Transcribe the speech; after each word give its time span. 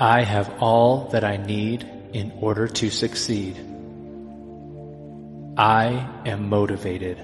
I 0.00 0.22
have 0.22 0.62
all 0.62 1.08
that 1.08 1.24
I 1.24 1.38
need 1.38 1.82
in 2.12 2.30
order 2.40 2.68
to 2.68 2.88
succeed. 2.88 3.56
I 5.56 6.08
am 6.24 6.48
motivated. 6.48 7.18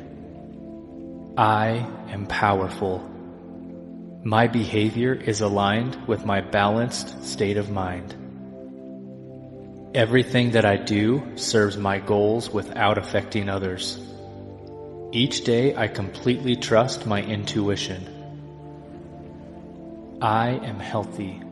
I 1.39 1.87
am 2.09 2.27
powerful. 2.27 2.99
My 4.25 4.49
behavior 4.49 5.15
is 5.15 5.41
aligned 5.41 6.09
with 6.09 6.27
my 6.27 6.41
balanced 6.41 7.25
state 7.25 7.59
of 7.59 7.71
mind. 7.71 8.13
Everything 9.95 10.51
that 10.51 10.65
I 10.65 10.75
do 10.75 11.37
serves 11.37 11.77
my 11.77 12.01
goals 12.01 12.51
without 12.51 12.99
affecting 12.99 13.49
others. 13.49 14.01
Each 15.13 15.45
day 15.45 15.77
I 15.77 15.87
completely 15.87 16.57
trust 16.57 17.07
my 17.07 17.23
intuition. 17.23 18.03
I 20.21 20.49
am 20.49 20.81
healthy. 20.81 21.44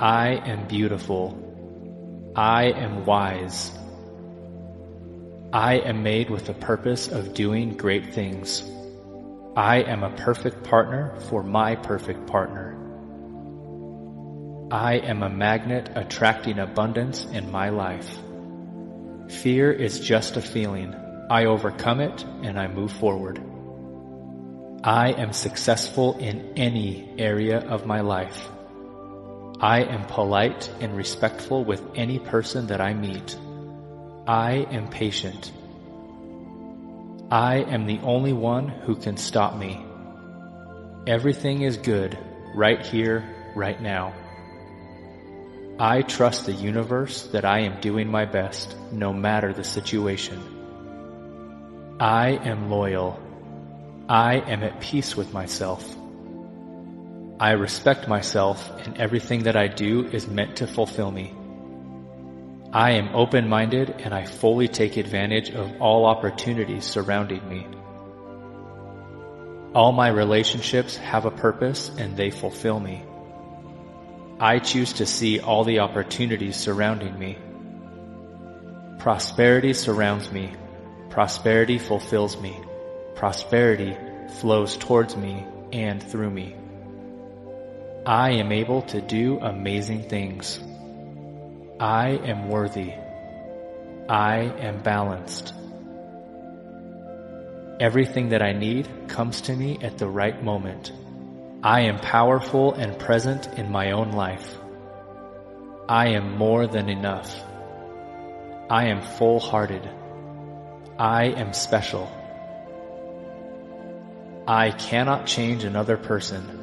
I 0.00 0.28
am 0.46 0.66
beautiful. 0.66 2.32
I 2.34 2.70
am 2.70 3.04
wise. 3.04 3.70
I 5.52 5.74
am 5.74 6.02
made 6.02 6.30
with 6.30 6.46
the 6.46 6.54
purpose 6.54 7.08
of 7.08 7.34
doing 7.34 7.76
great 7.76 8.14
things. 8.14 8.64
I 9.54 9.82
am 9.82 10.02
a 10.02 10.16
perfect 10.16 10.64
partner 10.64 11.20
for 11.28 11.42
my 11.42 11.76
perfect 11.76 12.26
partner. 12.28 12.78
I 14.70 14.94
am 14.94 15.22
a 15.22 15.28
magnet 15.28 15.90
attracting 15.94 16.58
abundance 16.58 17.26
in 17.26 17.50
my 17.50 17.68
life. 17.68 18.08
Fear 19.28 19.70
is 19.70 20.00
just 20.00 20.38
a 20.38 20.40
feeling. 20.40 20.94
I 21.28 21.44
overcome 21.44 22.00
it 22.00 22.24
and 22.42 22.58
I 22.58 22.68
move 22.68 22.92
forward. 22.92 23.38
I 24.82 25.12
am 25.12 25.34
successful 25.34 26.16
in 26.16 26.54
any 26.56 27.16
area 27.18 27.58
of 27.58 27.84
my 27.84 28.00
life. 28.00 28.48
I 29.60 29.82
am 29.82 30.06
polite 30.06 30.70
and 30.80 30.96
respectful 30.96 31.64
with 31.64 31.82
any 31.94 32.18
person 32.18 32.68
that 32.68 32.80
I 32.80 32.94
meet. 32.94 33.36
I 34.26 34.66
am 34.70 34.88
patient. 34.88 35.52
I 37.30 37.56
am 37.56 37.84
the 37.84 37.98
only 37.98 38.32
one 38.32 38.68
who 38.68 38.96
can 38.96 39.18
stop 39.18 39.54
me. 39.54 39.84
Everything 41.06 41.60
is 41.60 41.76
good 41.76 42.18
right 42.54 42.80
here, 42.84 43.52
right 43.54 43.78
now. 43.82 44.14
I 45.78 46.02
trust 46.02 46.46
the 46.46 46.54
universe 46.54 47.24
that 47.32 47.44
I 47.44 47.60
am 47.60 47.82
doing 47.82 48.08
my 48.08 48.24
best, 48.24 48.74
no 48.92 49.12
matter 49.12 49.52
the 49.52 49.64
situation. 49.64 50.40
I 52.00 52.30
am 52.30 52.70
loyal. 52.70 53.20
I 54.08 54.36
am 54.36 54.62
at 54.62 54.80
peace 54.80 55.16
with 55.16 55.34
myself. 55.34 55.84
I 57.40 57.52
respect 57.52 58.06
myself 58.06 58.70
and 58.84 58.98
everything 58.98 59.44
that 59.44 59.56
I 59.56 59.66
do 59.66 60.04
is 60.04 60.28
meant 60.28 60.56
to 60.56 60.66
fulfill 60.66 61.10
me. 61.10 61.34
I 62.70 62.90
am 62.92 63.14
open-minded 63.14 63.94
and 64.00 64.12
I 64.12 64.26
fully 64.26 64.68
take 64.68 64.98
advantage 64.98 65.48
of 65.48 65.80
all 65.80 66.04
opportunities 66.04 66.84
surrounding 66.84 67.48
me. 67.48 67.66
All 69.74 69.90
my 69.90 70.08
relationships 70.08 70.98
have 70.98 71.24
a 71.24 71.30
purpose 71.30 71.90
and 71.96 72.14
they 72.14 72.30
fulfill 72.30 72.78
me. 72.78 73.02
I 74.38 74.58
choose 74.58 74.92
to 74.94 75.06
see 75.06 75.40
all 75.40 75.64
the 75.64 75.78
opportunities 75.78 76.56
surrounding 76.56 77.18
me. 77.18 77.38
Prosperity 78.98 79.72
surrounds 79.72 80.30
me. 80.30 80.52
Prosperity 81.08 81.78
fulfills 81.78 82.38
me. 82.38 82.54
Prosperity 83.14 83.96
flows 84.40 84.76
towards 84.76 85.16
me 85.16 85.46
and 85.72 86.02
through 86.02 86.30
me. 86.30 86.59
I 88.06 88.30
am 88.32 88.50
able 88.50 88.80
to 88.82 89.02
do 89.02 89.38
amazing 89.40 90.04
things. 90.04 90.58
I 91.78 92.08
am 92.10 92.48
worthy. 92.48 92.94
I 94.08 94.38
am 94.38 94.82
balanced. 94.82 95.52
Everything 97.78 98.30
that 98.30 98.40
I 98.40 98.52
need 98.52 98.88
comes 99.08 99.42
to 99.42 99.54
me 99.54 99.78
at 99.82 99.98
the 99.98 100.08
right 100.08 100.42
moment. 100.42 100.92
I 101.62 101.82
am 101.82 101.98
powerful 101.98 102.72
and 102.72 102.98
present 102.98 103.46
in 103.58 103.70
my 103.70 103.90
own 103.90 104.12
life. 104.12 104.56
I 105.86 106.08
am 106.08 106.38
more 106.38 106.66
than 106.66 106.88
enough. 106.88 107.34
I 108.70 108.86
am 108.86 109.02
full-hearted. 109.02 109.86
I 110.98 111.24
am 111.24 111.52
special. 111.52 112.10
I 114.48 114.70
cannot 114.70 115.26
change 115.26 115.64
another 115.64 115.98
person. 115.98 116.59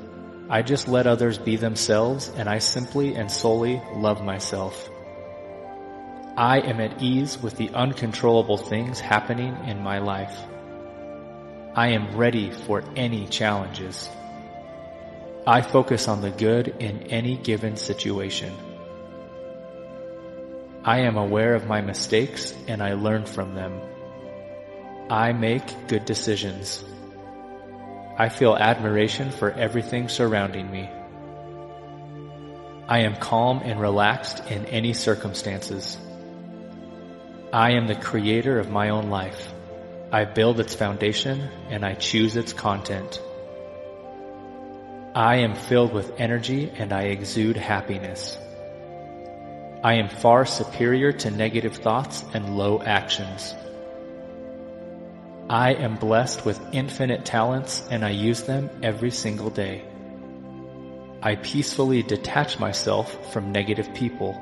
I 0.49 0.61
just 0.61 0.87
let 0.87 1.07
others 1.07 1.37
be 1.37 1.57
themselves 1.57 2.29
and 2.29 2.47
I 2.47 2.59
simply 2.59 3.15
and 3.15 3.29
solely 3.29 3.81
love 3.95 4.23
myself. 4.23 4.89
I 6.37 6.59
am 6.59 6.79
at 6.79 7.01
ease 7.01 7.37
with 7.41 7.57
the 7.57 7.69
uncontrollable 7.71 8.57
things 8.57 8.99
happening 8.99 9.57
in 9.65 9.83
my 9.83 9.99
life. 9.99 10.37
I 11.75 11.89
am 11.89 12.15
ready 12.15 12.51
for 12.51 12.83
any 12.95 13.27
challenges. 13.27 14.09
I 15.45 15.61
focus 15.61 16.07
on 16.07 16.21
the 16.21 16.31
good 16.31 16.67
in 16.79 17.03
any 17.03 17.37
given 17.37 17.75
situation. 17.75 18.53
I 20.83 20.99
am 21.01 21.17
aware 21.17 21.55
of 21.55 21.67
my 21.67 21.81
mistakes 21.81 22.55
and 22.67 22.81
I 22.81 22.93
learn 22.93 23.25
from 23.25 23.53
them. 23.53 23.81
I 25.09 25.33
make 25.33 25.87
good 25.87 26.05
decisions. 26.05 26.83
I 28.19 28.29
feel 28.29 28.55
admiration 28.55 29.29
for 29.29 29.51
everything 29.51 30.09
surrounding 30.09 30.71
me. 30.71 30.89
I 32.87 33.01
am 33.01 33.15
calm 33.15 33.61
and 33.63 33.79
relaxed 33.79 34.49
in 34.49 34.65
any 34.65 34.93
circumstances. 34.93 35.99
I 37.53 37.73
am 37.73 37.85
the 37.85 37.95
creator 37.95 38.59
of 38.59 38.71
my 38.71 38.89
own 38.89 39.11
life. 39.11 39.53
I 40.11 40.25
build 40.25 40.59
its 40.59 40.73
foundation 40.73 41.47
and 41.69 41.85
I 41.85 41.93
choose 41.93 42.35
its 42.35 42.53
content. 42.53 43.21
I 45.13 45.37
am 45.37 45.53
filled 45.53 45.93
with 45.93 46.19
energy 46.19 46.71
and 46.75 46.91
I 46.91 47.03
exude 47.03 47.55
happiness. 47.55 48.35
I 49.83 49.95
am 49.95 50.09
far 50.09 50.45
superior 50.45 51.11
to 51.11 51.29
negative 51.29 51.75
thoughts 51.75 52.25
and 52.33 52.57
low 52.57 52.81
actions. 52.81 53.53
I 55.49 55.75
am 55.75 55.95
blessed 55.95 56.45
with 56.45 56.59
infinite 56.73 57.23
talents 57.23 57.81
and 57.89 58.03
I 58.03 58.09
use 58.09 58.43
them 58.43 58.69
every 58.83 59.11
single 59.11 59.49
day. 59.49 59.85
I 61.23 61.35
peacefully 61.35 62.03
detach 62.03 62.59
myself 62.59 63.31
from 63.31 63.53
negative 63.53 63.93
people. 63.93 64.35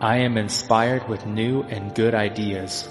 I 0.00 0.18
am 0.18 0.36
inspired 0.36 1.08
with 1.08 1.24
new 1.24 1.62
and 1.62 1.94
good 1.94 2.16
ideas. 2.16 2.88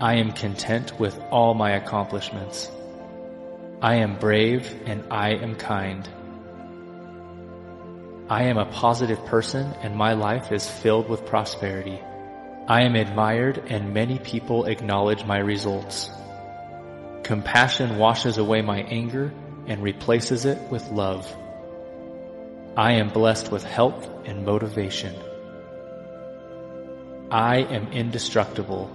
I 0.00 0.14
am 0.14 0.32
content 0.32 0.98
with 0.98 1.20
all 1.30 1.52
my 1.52 1.72
accomplishments. 1.72 2.70
I 3.82 3.96
am 3.96 4.18
brave 4.18 4.74
and 4.86 5.04
I 5.10 5.34
am 5.34 5.56
kind. 5.56 6.08
I 8.30 8.44
am 8.44 8.56
a 8.56 8.64
positive 8.72 9.22
person 9.26 9.70
and 9.82 9.94
my 9.94 10.14
life 10.14 10.50
is 10.50 10.66
filled 10.66 11.10
with 11.10 11.26
prosperity. 11.26 12.00
I 12.66 12.84
am 12.84 12.96
admired 12.96 13.62
and 13.68 13.92
many 13.92 14.18
people 14.18 14.64
acknowledge 14.64 15.26
my 15.26 15.36
results. 15.36 16.10
Compassion 17.22 17.98
washes 17.98 18.38
away 18.38 18.62
my 18.62 18.80
anger 18.84 19.34
and 19.66 19.82
replaces 19.82 20.46
it 20.46 20.58
with 20.70 20.90
love. 20.90 21.30
I 22.74 22.92
am 22.92 23.10
blessed 23.10 23.52
with 23.52 23.64
health 23.64 24.08
and 24.24 24.46
motivation. 24.46 25.14
I 27.30 27.58
am 27.58 27.92
indestructible. 27.92 28.90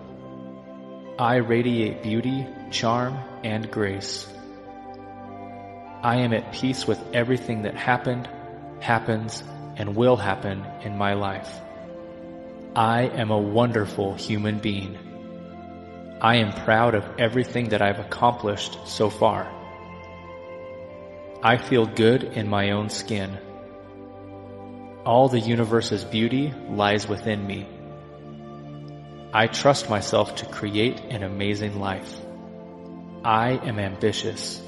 I 1.20 1.36
radiate 1.36 2.02
beauty, 2.02 2.48
charm, 2.72 3.20
and 3.44 3.70
grace. 3.70 4.28
I 6.02 6.22
am 6.22 6.34
at 6.34 6.54
peace 6.54 6.88
with 6.88 7.00
everything 7.14 7.64
that 7.64 7.76
happened, 7.76 8.28
happens, 8.80 9.44
and 9.76 9.96
will 9.96 10.18
happen 10.18 10.66
in 10.82 10.98
my 10.98 11.14
life. 11.14 11.54
I 12.76 13.02
am 13.04 13.32
a 13.32 13.38
wonderful 13.38 14.14
human 14.14 14.60
being. 14.60 14.98
I 16.22 16.36
am 16.36 16.54
proud 16.54 16.94
of 16.94 17.04
everything 17.18 17.70
that 17.70 17.82
I've 17.82 18.00
accomplished 18.00 18.88
so 18.88 19.10
far. 19.10 19.52
I 21.42 21.58
feel 21.58 21.88
good 21.88 22.24
in 22.24 22.48
my 22.48 22.72
own 22.72 22.90
skin. 22.90 23.38
All 25.04 25.30
the 25.30 25.40
universe's 25.40 26.04
beauty 26.04 26.54
lies 26.70 27.08
within 27.08 27.48
me. 27.48 27.66
I 29.34 29.48
trust 29.48 29.90
myself 29.90 30.36
to 30.36 30.46
create 30.46 31.00
an 31.00 31.24
amazing 31.24 31.80
life. 31.80 32.14
I 33.24 33.52
am 33.52 33.80
ambitious. 33.80 34.62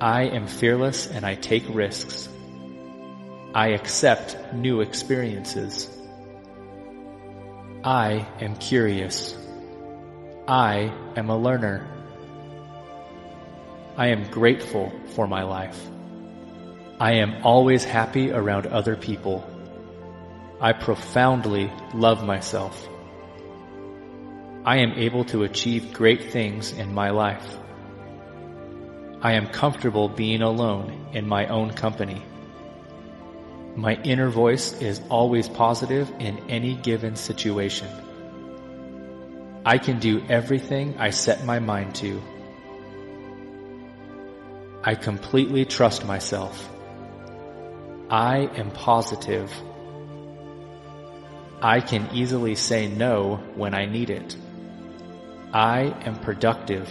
I 0.00 0.24
am 0.24 0.46
fearless 0.46 1.08
and 1.08 1.26
I 1.26 1.34
take 1.34 1.64
risks. 1.68 2.28
I 3.52 3.68
accept 3.68 4.52
new 4.52 4.80
experiences. 4.80 5.95
I 7.86 8.26
am 8.40 8.56
curious. 8.56 9.36
I 10.48 10.92
am 11.14 11.30
a 11.30 11.38
learner. 11.38 11.86
I 13.96 14.08
am 14.08 14.28
grateful 14.28 14.92
for 15.14 15.28
my 15.28 15.44
life. 15.44 15.80
I 16.98 17.12
am 17.18 17.44
always 17.44 17.84
happy 17.84 18.32
around 18.32 18.66
other 18.66 18.96
people. 18.96 19.48
I 20.60 20.72
profoundly 20.72 21.70
love 21.94 22.24
myself. 22.24 22.88
I 24.64 24.78
am 24.78 24.90
able 24.94 25.24
to 25.26 25.44
achieve 25.44 25.92
great 25.92 26.32
things 26.32 26.72
in 26.72 26.92
my 26.92 27.10
life. 27.10 27.56
I 29.22 29.34
am 29.34 29.46
comfortable 29.46 30.08
being 30.08 30.42
alone 30.42 31.10
in 31.12 31.28
my 31.28 31.46
own 31.46 31.70
company. 31.70 32.20
My 33.76 33.94
inner 34.04 34.30
voice 34.30 34.80
is 34.80 35.02
always 35.10 35.50
positive 35.50 36.10
in 36.18 36.38
any 36.48 36.74
given 36.74 37.14
situation. 37.14 37.88
I 39.66 39.76
can 39.76 39.98
do 39.98 40.24
everything 40.30 40.96
I 40.98 41.10
set 41.10 41.44
my 41.44 41.58
mind 41.58 41.94
to. 41.96 42.22
I 44.82 44.94
completely 44.94 45.66
trust 45.66 46.06
myself. 46.06 46.72
I 48.08 48.48
am 48.56 48.70
positive. 48.70 49.52
I 51.60 51.80
can 51.80 52.08
easily 52.14 52.54
say 52.54 52.88
no 52.88 53.36
when 53.56 53.74
I 53.74 53.84
need 53.84 54.08
it. 54.08 54.36
I 55.52 55.94
am 56.06 56.18
productive. 56.20 56.88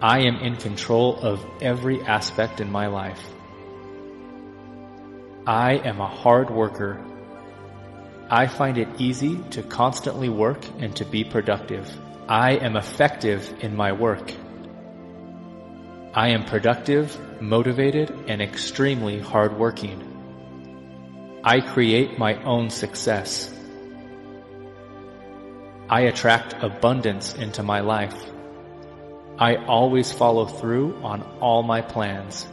I 0.00 0.20
am 0.20 0.36
in 0.36 0.56
control 0.56 1.16
of 1.16 1.44
every 1.60 2.02
aspect 2.02 2.60
in 2.60 2.70
my 2.70 2.86
life. 2.86 3.20
I 5.46 5.76
am 5.76 6.00
a 6.00 6.06
hard 6.06 6.50
worker. 6.50 7.02
I 8.28 8.46
find 8.46 8.76
it 8.76 8.88
easy 9.00 9.38
to 9.52 9.62
constantly 9.62 10.28
work 10.28 10.62
and 10.78 10.94
to 10.96 11.06
be 11.06 11.24
productive. 11.24 11.90
I 12.28 12.52
am 12.56 12.76
effective 12.76 13.52
in 13.60 13.74
my 13.74 13.92
work. 13.92 14.32
I 16.12 16.28
am 16.30 16.44
productive, 16.44 17.40
motivated, 17.40 18.10
and 18.28 18.42
extremely 18.42 19.18
hardworking. 19.18 20.06
I 21.42 21.60
create 21.60 22.18
my 22.18 22.34
own 22.42 22.68
success. 22.68 23.50
I 25.88 26.02
attract 26.02 26.62
abundance 26.62 27.34
into 27.34 27.62
my 27.62 27.80
life. 27.80 28.14
I 29.38 29.56
always 29.56 30.12
follow 30.12 30.44
through 30.44 30.96
on 31.02 31.22
all 31.40 31.62
my 31.62 31.80
plans. 31.80 32.46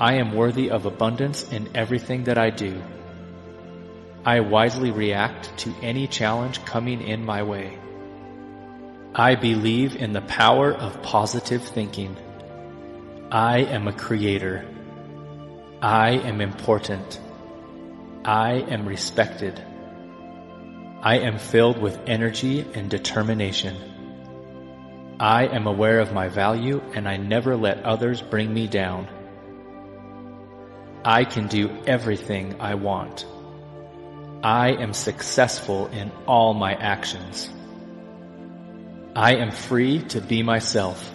I 0.00 0.14
am 0.14 0.34
worthy 0.34 0.70
of 0.70 0.86
abundance 0.86 1.44
in 1.52 1.68
everything 1.74 2.24
that 2.24 2.38
I 2.38 2.50
do. 2.50 2.82
I 4.24 4.40
wisely 4.40 4.90
react 4.90 5.56
to 5.58 5.74
any 5.82 6.06
challenge 6.06 6.64
coming 6.64 7.02
in 7.02 7.24
my 7.24 7.42
way. 7.42 7.78
I 9.14 9.34
believe 9.34 9.96
in 9.96 10.12
the 10.12 10.22
power 10.22 10.72
of 10.72 11.02
positive 11.02 11.62
thinking. 11.62 12.16
I 13.30 13.58
am 13.58 13.88
a 13.88 13.92
creator. 13.92 14.64
I 15.82 16.10
am 16.10 16.40
important. 16.40 17.20
I 18.24 18.52
am 18.52 18.86
respected. 18.86 19.60
I 21.02 21.18
am 21.18 21.38
filled 21.38 21.78
with 21.78 21.98
energy 22.06 22.64
and 22.74 22.88
determination. 22.88 23.76
I 25.18 25.46
am 25.46 25.66
aware 25.66 25.98
of 26.00 26.12
my 26.12 26.28
value 26.28 26.80
and 26.94 27.08
I 27.08 27.16
never 27.16 27.56
let 27.56 27.82
others 27.82 28.22
bring 28.22 28.54
me 28.54 28.68
down. 28.68 29.08
I 31.04 31.24
can 31.24 31.48
do 31.48 31.68
everything 31.86 32.60
I 32.60 32.74
want. 32.76 33.26
I 34.44 34.70
am 34.70 34.92
successful 34.92 35.88
in 35.88 36.12
all 36.26 36.54
my 36.54 36.74
actions. 36.74 37.50
I 39.16 39.34
am 39.36 39.50
free 39.50 40.00
to 40.10 40.20
be 40.20 40.42
myself. 40.44 41.12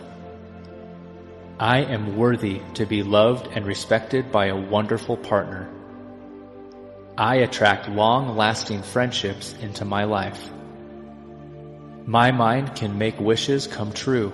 I 1.59 1.79
am 1.79 2.17
worthy 2.17 2.61
to 2.75 2.85
be 2.85 3.01
loved 3.01 3.47
and 3.47 3.65
respected 3.65 4.31
by 4.31 4.47
a 4.47 4.55
wonderful 4.55 5.17
partner. 5.17 5.69
I 7.17 7.37
attract 7.37 7.89
long-lasting 7.89 8.83
friendships 8.83 9.55
into 9.61 9.85
my 9.85 10.03
life. 10.03 10.51
My 12.05 12.31
mind 12.31 12.75
can 12.75 12.97
make 12.97 13.19
wishes 13.19 13.67
come 13.67 13.91
true. 13.93 14.33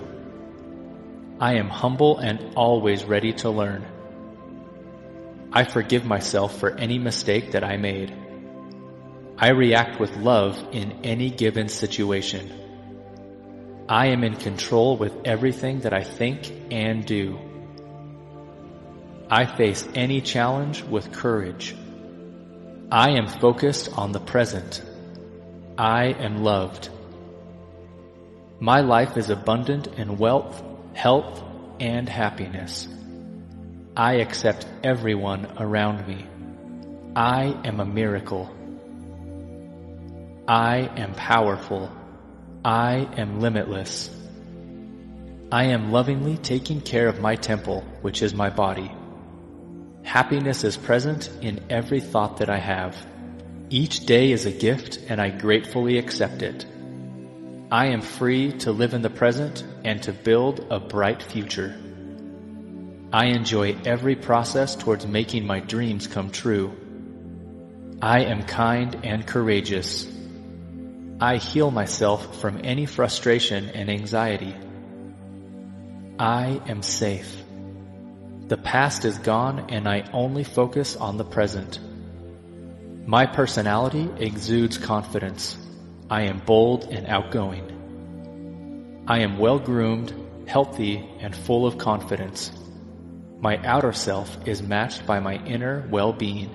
I 1.40 1.54
am 1.54 1.68
humble 1.68 2.18
and 2.18 2.54
always 2.56 3.04
ready 3.04 3.32
to 3.34 3.50
learn. 3.50 3.86
I 5.56 5.62
forgive 5.62 6.04
myself 6.04 6.58
for 6.58 6.72
any 6.72 6.98
mistake 6.98 7.52
that 7.52 7.62
I 7.62 7.76
made. 7.76 8.12
I 9.38 9.50
react 9.50 10.00
with 10.00 10.16
love 10.16 10.60
in 10.72 11.04
any 11.04 11.30
given 11.30 11.68
situation. 11.68 12.52
I 13.88 14.06
am 14.08 14.24
in 14.24 14.34
control 14.34 14.96
with 14.96 15.14
everything 15.24 15.80
that 15.80 15.92
I 15.92 16.02
think 16.02 16.52
and 16.72 17.06
do. 17.06 17.38
I 19.30 19.46
face 19.46 19.86
any 19.94 20.20
challenge 20.20 20.82
with 20.82 21.12
courage. 21.12 21.76
I 22.90 23.10
am 23.10 23.28
focused 23.28 23.96
on 23.96 24.10
the 24.10 24.18
present. 24.18 24.82
I 25.78 26.06
am 26.06 26.42
loved. 26.42 26.88
My 28.58 28.80
life 28.80 29.16
is 29.16 29.30
abundant 29.30 29.86
in 29.86 30.18
wealth, 30.18 30.60
health, 30.94 31.44
and 31.78 32.08
happiness. 32.08 32.88
I 33.96 34.14
accept 34.14 34.66
everyone 34.82 35.46
around 35.56 36.08
me. 36.08 36.26
I 37.14 37.56
am 37.64 37.78
a 37.78 37.84
miracle. 37.84 38.52
I 40.48 40.90
am 40.96 41.14
powerful. 41.14 41.92
I 42.64 43.08
am 43.16 43.38
limitless. 43.38 44.10
I 45.52 45.66
am 45.66 45.92
lovingly 45.92 46.38
taking 46.38 46.80
care 46.80 47.06
of 47.06 47.20
my 47.20 47.36
temple, 47.36 47.84
which 48.02 48.20
is 48.20 48.34
my 48.34 48.50
body. 48.50 48.90
Happiness 50.02 50.64
is 50.64 50.76
present 50.76 51.30
in 51.40 51.60
every 51.70 52.00
thought 52.00 52.38
that 52.38 52.50
I 52.50 52.58
have. 52.58 52.96
Each 53.70 54.04
day 54.04 54.32
is 54.32 54.44
a 54.44 54.50
gift 54.50 54.98
and 55.08 55.20
I 55.20 55.30
gratefully 55.30 55.98
accept 55.98 56.42
it. 56.42 56.66
I 57.70 57.86
am 57.86 58.00
free 58.00 58.50
to 58.58 58.72
live 58.72 58.92
in 58.92 59.02
the 59.02 59.10
present 59.10 59.62
and 59.84 60.02
to 60.02 60.12
build 60.12 60.66
a 60.68 60.80
bright 60.80 61.22
future. 61.22 61.76
I 63.14 63.26
enjoy 63.26 63.76
every 63.84 64.16
process 64.16 64.74
towards 64.74 65.06
making 65.06 65.46
my 65.46 65.60
dreams 65.60 66.08
come 66.08 66.30
true. 66.32 66.72
I 68.02 68.24
am 68.24 68.42
kind 68.42 69.02
and 69.04 69.24
courageous. 69.24 70.04
I 71.20 71.36
heal 71.36 71.70
myself 71.70 72.40
from 72.40 72.62
any 72.64 72.86
frustration 72.86 73.68
and 73.68 73.88
anxiety. 73.88 74.52
I 76.18 76.60
am 76.66 76.82
safe. 76.82 77.40
The 78.48 78.56
past 78.56 79.04
is 79.04 79.16
gone 79.18 79.66
and 79.70 79.88
I 79.88 80.10
only 80.12 80.42
focus 80.42 80.96
on 80.96 81.16
the 81.16 81.24
present. 81.24 81.78
My 83.06 83.26
personality 83.26 84.10
exudes 84.18 84.76
confidence. 84.76 85.56
I 86.10 86.22
am 86.22 86.40
bold 86.40 86.88
and 86.90 87.06
outgoing. 87.06 89.04
I 89.06 89.20
am 89.20 89.38
well 89.38 89.60
groomed, 89.60 90.12
healthy, 90.48 91.08
and 91.20 91.32
full 91.32 91.64
of 91.64 91.78
confidence. 91.78 92.50
My 93.44 93.58
outer 93.58 93.92
self 93.92 94.48
is 94.48 94.62
matched 94.62 95.04
by 95.04 95.20
my 95.20 95.34
inner 95.34 95.86
well-being. 95.90 96.48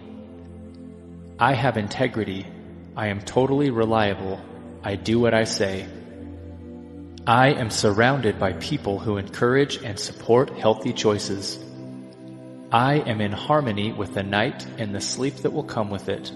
I 1.38 1.54
have 1.54 1.78
integrity. 1.78 2.48
I 2.96 3.10
am 3.10 3.22
totally 3.22 3.70
reliable. 3.70 4.42
I 4.84 4.96
do 4.96 5.20
what 5.20 5.36
I 5.36 5.44
say. 5.44 5.86
I 7.28 7.50
am 7.50 7.70
surrounded 7.70 8.40
by 8.40 8.54
people 8.54 8.98
who 8.98 9.18
encourage 9.18 9.78
and 9.84 10.00
support 10.00 10.50
healthy 10.58 10.92
choices. 10.92 11.64
I 12.72 12.96
am 12.96 13.22
in 13.22 13.34
harmony 13.34 13.94
with 13.94 14.16
the 14.16 14.24
night 14.24 14.66
and 14.80 14.96
the 14.96 15.00
sleep 15.00 15.36
that 15.44 15.54
will 15.54 15.70
come 15.76 15.92
with 15.92 16.10
it. 16.10 16.32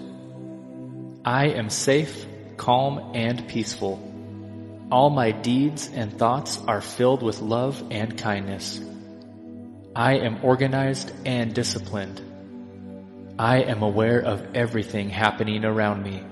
I 1.24 1.46
am 1.46 1.68
safe, 1.68 2.26
calm, 2.58 3.10
and 3.16 3.48
peaceful. 3.48 3.98
All 4.92 5.10
my 5.10 5.32
deeds 5.32 5.90
and 5.92 6.16
thoughts 6.16 6.60
are 6.68 6.80
filled 6.80 7.24
with 7.24 7.40
love 7.40 7.82
and 7.90 8.16
kindness. 8.16 8.80
I 9.96 10.14
am 10.14 10.44
organized 10.44 11.12
and 11.24 11.54
disciplined. 11.54 12.20
I 13.38 13.62
am 13.62 13.82
aware 13.82 14.20
of 14.20 14.56
everything 14.56 15.08
happening 15.08 15.64
around 15.64 16.02
me. 16.02 16.22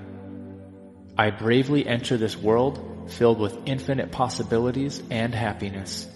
I 1.17 1.29
bravely 1.29 1.87
enter 1.87 2.17
this 2.17 2.35
world 2.35 3.11
filled 3.11 3.39
with 3.39 3.57
infinite 3.65 4.11
possibilities 4.11 5.01
and 5.09 5.33
happiness. 5.33 6.07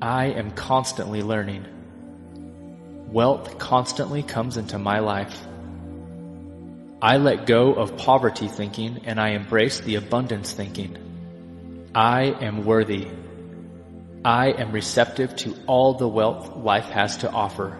I 0.00 0.26
am 0.26 0.50
constantly 0.50 1.22
learning. 1.22 1.66
Wealth 3.12 3.58
constantly 3.58 4.24
comes 4.24 4.56
into 4.56 4.78
my 4.78 4.98
life. 4.98 5.38
I 7.00 7.18
let 7.18 7.46
go 7.46 7.74
of 7.74 7.96
poverty 7.96 8.48
thinking 8.48 9.02
and 9.04 9.20
I 9.20 9.30
embrace 9.30 9.78
the 9.78 9.94
abundance 9.94 10.52
thinking. 10.52 10.96
I 11.94 12.22
am 12.24 12.64
worthy. 12.64 13.06
I 14.24 14.50
am 14.50 14.70
receptive 14.70 15.34
to 15.36 15.56
all 15.66 15.94
the 15.94 16.06
wealth 16.06 16.56
life 16.56 16.90
has 16.90 17.18
to 17.18 17.30
offer. 17.30 17.76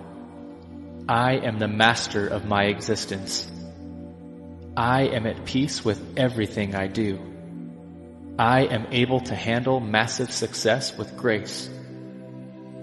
I 1.09 1.35
am 1.35 1.61
the 1.61 1.69
master 1.69 2.27
of 2.27 2.47
my 2.47 2.65
existence. 2.65 3.49
I 4.77 5.03
am 5.03 5.27
at 5.27 5.45
peace 5.45 5.85
with 5.85 6.01
everything 6.17 6.75
I 6.75 6.89
do. 6.89 7.21
I 8.39 8.63
am 8.63 8.87
able 8.91 9.21
to 9.21 9.37
handle 9.37 9.79
massive 9.79 10.33
success 10.33 10.97
with 10.99 11.17
grace. 11.17 11.71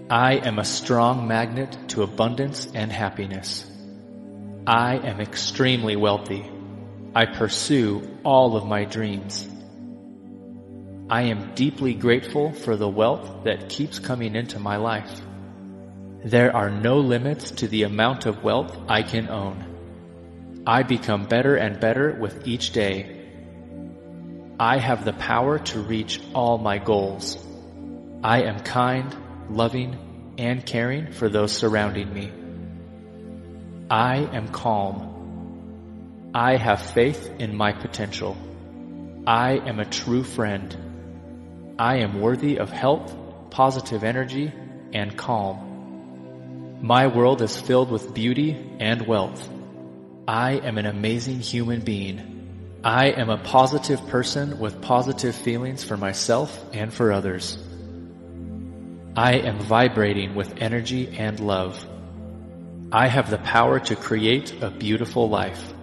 I 0.09 0.35
am 0.35 0.57
a 0.57 0.63
strong 0.65 1.27
magnet 1.27 1.77
to 1.89 2.03
abundance 2.03 2.65
and 2.73 2.89
happiness. 2.91 3.65
I 4.65 4.97
am 4.97 5.19
extremely 5.19 5.97
wealthy. 5.97 6.49
I 7.13 7.25
pursue 7.25 8.07
all 8.23 8.55
of 8.55 8.65
my 8.65 8.85
dreams. 8.85 9.47
I 11.09 11.23
am 11.23 11.55
deeply 11.55 11.95
grateful 11.95 12.51
for 12.51 12.75
the 12.75 12.87
wealth 12.87 13.45
that 13.45 13.67
keeps 13.67 13.97
coming 13.97 14.35
into 14.35 14.59
my 14.59 14.77
life. 14.77 15.21
There 16.23 16.55
are 16.55 16.69
no 16.69 16.99
limits 16.99 17.49
to 17.51 17.67
the 17.67 17.81
amount 17.81 18.27
of 18.27 18.43
wealth 18.43 18.77
I 18.87 19.01
can 19.01 19.27
own. 19.27 20.63
I 20.67 20.83
become 20.83 21.25
better 21.25 21.55
and 21.55 21.79
better 21.79 22.11
with 22.13 22.47
each 22.47 22.73
day. 22.73 23.25
I 24.59 24.77
have 24.77 25.03
the 25.03 25.13
power 25.13 25.57
to 25.57 25.79
reach 25.79 26.21
all 26.35 26.59
my 26.59 26.77
goals. 26.77 27.43
I 28.23 28.43
am 28.43 28.59
kind, 28.59 29.15
loving, 29.49 30.35
and 30.37 30.63
caring 30.63 31.11
for 31.11 31.27
those 31.27 31.53
surrounding 31.53 32.13
me. 32.13 32.31
I 33.89 34.17
am 34.17 34.49
calm. 34.49 36.31
I 36.35 36.57
have 36.57 36.81
faith 36.81 37.31
in 37.39 37.55
my 37.55 37.71
potential. 37.71 38.37
I 39.25 39.53
am 39.53 39.79
a 39.79 39.85
true 39.85 40.23
friend. 40.23 40.88
I 41.79 41.99
am 41.99 42.19
worthy 42.19 42.57
of 42.59 42.69
health, 42.69 43.15
positive 43.51 44.03
energy, 44.03 44.51
and 44.91 45.15
calm. 45.15 46.77
My 46.81 47.07
world 47.07 47.41
is 47.41 47.57
filled 47.57 47.89
with 47.89 48.13
beauty 48.13 48.51
and 48.79 49.07
wealth. 49.07 49.49
I 50.27 50.55
am 50.55 50.77
an 50.77 50.85
amazing 50.85 51.39
human 51.39 51.79
being. 51.79 52.81
I 52.83 53.11
am 53.11 53.29
a 53.29 53.37
positive 53.37 54.05
person 54.09 54.59
with 54.59 54.81
positive 54.81 55.33
feelings 55.33 55.85
for 55.85 55.95
myself 55.95 56.51
and 56.73 56.93
for 56.93 57.13
others. 57.13 57.57
I 59.15 59.35
am 59.35 59.61
vibrating 59.61 60.35
with 60.35 60.61
energy 60.61 61.07
and 61.17 61.39
love. 61.39 61.81
I 62.91 63.07
have 63.07 63.29
the 63.29 63.37
power 63.37 63.79
to 63.79 63.95
create 63.95 64.61
a 64.61 64.69
beautiful 64.69 65.29
life. 65.29 65.73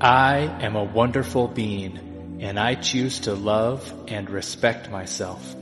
I 0.00 0.38
am 0.38 0.74
a 0.74 0.82
wonderful 0.82 1.46
being 1.46 2.11
and 2.40 2.58
I 2.58 2.74
choose 2.74 3.20
to 3.20 3.34
love 3.34 3.92
and 4.08 4.28
respect 4.28 4.90
myself. 4.90 5.54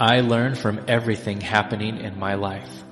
I 0.00 0.20
learn 0.20 0.54
from 0.54 0.84
everything 0.88 1.40
happening 1.40 1.98
in 1.98 2.18
my 2.18 2.34
life. 2.34 2.84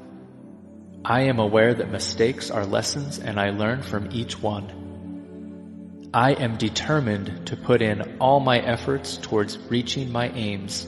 I 1.05 1.23
am 1.23 1.39
aware 1.41 1.75
that 1.75 1.91
mistakes 1.91 2.51
are 2.51 2.65
lessons 2.65 3.19
and 3.19 3.41
I 3.41 3.51
learn 3.51 3.83
from 3.83 4.11
each 4.13 4.41
one. 4.41 6.11
I 6.15 6.33
am 6.33 6.59
determined 6.59 7.47
to 7.49 7.57
put 7.57 7.83
in 7.83 8.19
all 8.21 8.39
my 8.39 8.59
efforts 8.59 9.17
towards 9.17 9.59
reaching 9.59 10.13
my 10.13 10.29
aims. 10.29 10.87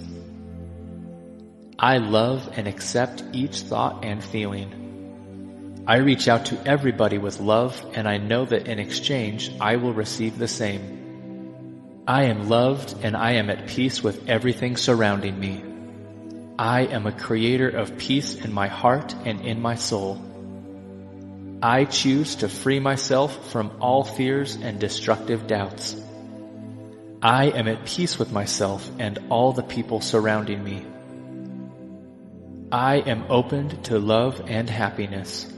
I 1.79 1.99
love 1.99 2.51
and 2.57 2.69
accept 2.69 3.25
each 3.33 3.61
thought 3.61 4.05
and 4.05 4.23
feeling. 4.23 5.83
I 5.87 5.97
reach 5.97 6.29
out 6.29 6.47
to 6.47 6.67
everybody 6.67 7.19
with 7.19 7.41
love, 7.41 7.85
and 7.95 8.09
I 8.09 8.19
know 8.19 8.45
that 8.45 8.69
in 8.69 8.79
exchange 8.79 9.51
I 9.61 9.77
will 9.77 9.93
receive 9.93 10.39
the 10.39 10.49
same. 10.49 10.94
I 12.07 12.25
am 12.25 12.51
loved 12.51 12.97
and 13.03 13.17
I 13.17 13.33
am 13.33 13.49
at 13.49 13.67
peace 13.67 14.03
with 14.03 14.29
everything 14.29 14.77
surrounding 14.77 15.41
me. 15.41 15.65
I 16.59 16.83
am 16.83 17.07
a 17.07 17.13
creator 17.13 17.71
of 17.71 17.97
peace 17.97 18.35
in 18.35 18.53
my 18.53 18.69
heart 18.69 19.15
and 19.25 19.41
in 19.41 19.63
my 19.63 19.77
soul. 19.77 20.21
I 21.63 21.87
choose 21.87 22.35
to 22.37 22.49
free 22.51 22.79
myself 22.79 23.51
from 23.51 23.79
all 23.81 24.05
fears 24.05 24.55
and 24.55 24.79
destructive 24.79 25.47
doubts. 25.47 25.97
I 27.23 27.47
am 27.47 27.69
at 27.69 27.87
peace 27.87 28.19
with 28.19 28.31
myself 28.31 28.87
and 28.99 29.19
all 29.31 29.55
the 29.55 29.63
people 29.63 30.03
surrounding 30.03 30.63
me. 30.63 30.85
I 32.71 32.97
am 32.97 33.25
opened 33.31 33.85
to 33.85 33.99
love 33.99 34.43
and 34.47 34.69
happiness. 34.69 35.51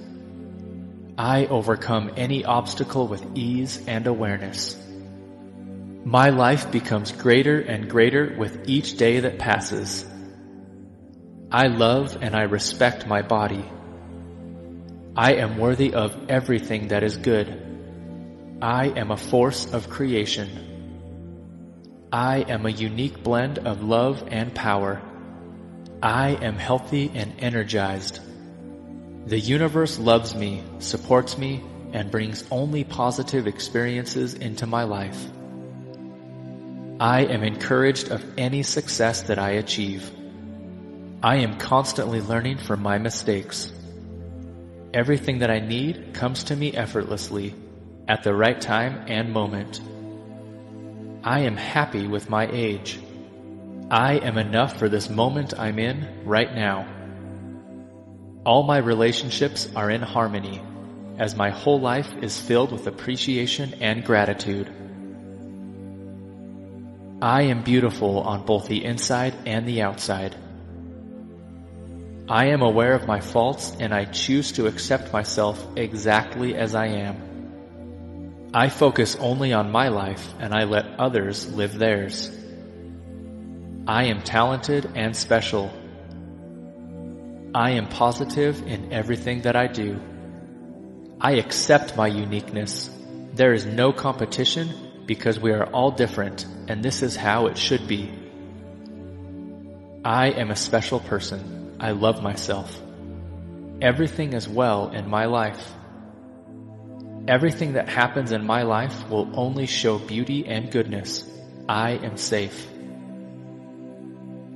I 1.18 1.46
overcome 1.46 2.12
any 2.16 2.44
obstacle 2.44 3.08
with 3.08 3.26
ease 3.34 3.82
and 3.88 4.06
awareness. 4.06 4.80
My 6.06 6.28
life 6.30 6.70
becomes 6.70 7.10
greater 7.10 7.58
and 7.58 7.90
greater 7.90 8.32
with 8.38 8.68
each 8.68 8.96
day 8.96 9.18
that 9.18 9.40
passes. 9.40 10.06
I 11.50 11.66
love 11.66 12.18
and 12.20 12.36
I 12.36 12.42
respect 12.42 13.08
my 13.08 13.22
body. 13.22 13.64
I 15.16 15.32
am 15.32 15.58
worthy 15.58 15.94
of 15.94 16.30
everything 16.30 16.88
that 16.88 17.02
is 17.02 17.16
good. 17.16 17.60
I 18.62 18.86
am 18.90 19.10
a 19.10 19.16
force 19.16 19.66
of 19.72 19.90
creation. 19.90 20.48
I 22.12 22.38
am 22.42 22.66
a 22.66 22.70
unique 22.70 23.24
blend 23.24 23.58
of 23.58 23.82
love 23.82 24.28
and 24.28 24.54
power. 24.54 25.02
I 26.00 26.36
am 26.40 26.54
healthy 26.54 27.10
and 27.16 27.34
energized. 27.40 28.20
The 29.26 29.40
universe 29.40 29.98
loves 29.98 30.36
me, 30.36 30.62
supports 30.78 31.36
me, 31.36 31.64
and 31.92 32.12
brings 32.12 32.44
only 32.52 32.84
positive 32.84 33.48
experiences 33.48 34.34
into 34.34 34.68
my 34.68 34.84
life. 34.84 35.20
I 36.98 37.24
am 37.24 37.42
encouraged 37.42 38.10
of 38.10 38.24
any 38.38 38.62
success 38.62 39.22
that 39.24 39.38
I 39.38 39.50
achieve. 39.50 40.10
I 41.22 41.36
am 41.36 41.58
constantly 41.58 42.22
learning 42.22 42.56
from 42.56 42.80
my 42.80 42.96
mistakes. 42.96 43.70
Everything 44.94 45.40
that 45.40 45.50
I 45.50 45.58
need 45.58 46.14
comes 46.14 46.44
to 46.44 46.56
me 46.56 46.72
effortlessly, 46.72 47.54
at 48.08 48.22
the 48.22 48.34
right 48.34 48.58
time 48.58 49.04
and 49.08 49.30
moment. 49.30 49.82
I 51.22 51.40
am 51.40 51.58
happy 51.58 52.06
with 52.06 52.30
my 52.30 52.48
age. 52.50 52.98
I 53.90 54.14
am 54.14 54.38
enough 54.38 54.78
for 54.78 54.88
this 54.88 55.10
moment 55.10 55.52
I'm 55.58 55.78
in 55.78 56.24
right 56.24 56.54
now. 56.54 56.88
All 58.46 58.62
my 58.62 58.78
relationships 58.78 59.68
are 59.76 59.90
in 59.90 60.00
harmony, 60.00 60.62
as 61.18 61.36
my 61.36 61.50
whole 61.50 61.78
life 61.78 62.10
is 62.22 62.40
filled 62.40 62.72
with 62.72 62.86
appreciation 62.86 63.74
and 63.82 64.02
gratitude. 64.02 64.72
I 67.20 67.42
am 67.42 67.62
beautiful 67.62 68.20
on 68.20 68.44
both 68.44 68.68
the 68.68 68.84
inside 68.84 69.34
and 69.46 69.66
the 69.66 69.82
outside. 69.82 70.36
I 72.28 72.46
am 72.46 72.60
aware 72.62 72.92
of 72.92 73.06
my 73.06 73.20
faults 73.20 73.74
and 73.80 73.94
I 73.94 74.04
choose 74.04 74.52
to 74.52 74.66
accept 74.66 75.12
myself 75.12 75.64
exactly 75.76 76.54
as 76.54 76.74
I 76.74 76.86
am. 76.88 78.50
I 78.52 78.68
focus 78.68 79.16
only 79.16 79.52
on 79.52 79.70
my 79.70 79.88
life 79.88 80.34
and 80.40 80.52
I 80.52 80.64
let 80.64 80.98
others 80.98 81.50
live 81.52 81.78
theirs. 81.78 82.30
I 83.86 84.04
am 84.04 84.22
talented 84.22 84.90
and 84.94 85.16
special 85.16 85.72
I 87.56 87.70
am 87.70 87.88
positive 87.88 88.66
in 88.66 88.92
everything 88.92 89.40
that 89.42 89.56
I 89.56 89.66
do. 89.66 89.98
I 91.18 91.36
accept 91.36 91.96
my 91.96 92.06
uniqueness. 92.06 92.90
There 93.32 93.54
is 93.54 93.64
no 93.64 93.94
competition 93.94 94.85
because 95.06 95.38
we 95.38 95.52
are 95.52 95.64
all 95.64 95.90
different 95.90 96.44
and 96.68 96.82
this 96.82 97.02
is 97.02 97.16
how 97.16 97.46
it 97.46 97.56
should 97.56 97.86
be. 97.86 98.12
I 100.04 100.28
am 100.28 100.50
a 100.50 100.56
special 100.56 101.00
person. 101.00 101.76
I 101.80 101.92
love 101.92 102.22
myself. 102.22 102.80
Everything 103.80 104.32
is 104.32 104.48
well 104.48 104.90
in 104.90 105.08
my 105.08 105.26
life. 105.26 105.72
Everything 107.28 107.72
that 107.72 107.88
happens 107.88 108.30
in 108.32 108.44
my 108.44 108.62
life 108.62 109.08
will 109.10 109.28
only 109.34 109.66
show 109.66 109.98
beauty 109.98 110.46
and 110.46 110.70
goodness. 110.70 111.28
I 111.68 111.90
am 111.90 112.16
safe. 112.16 112.68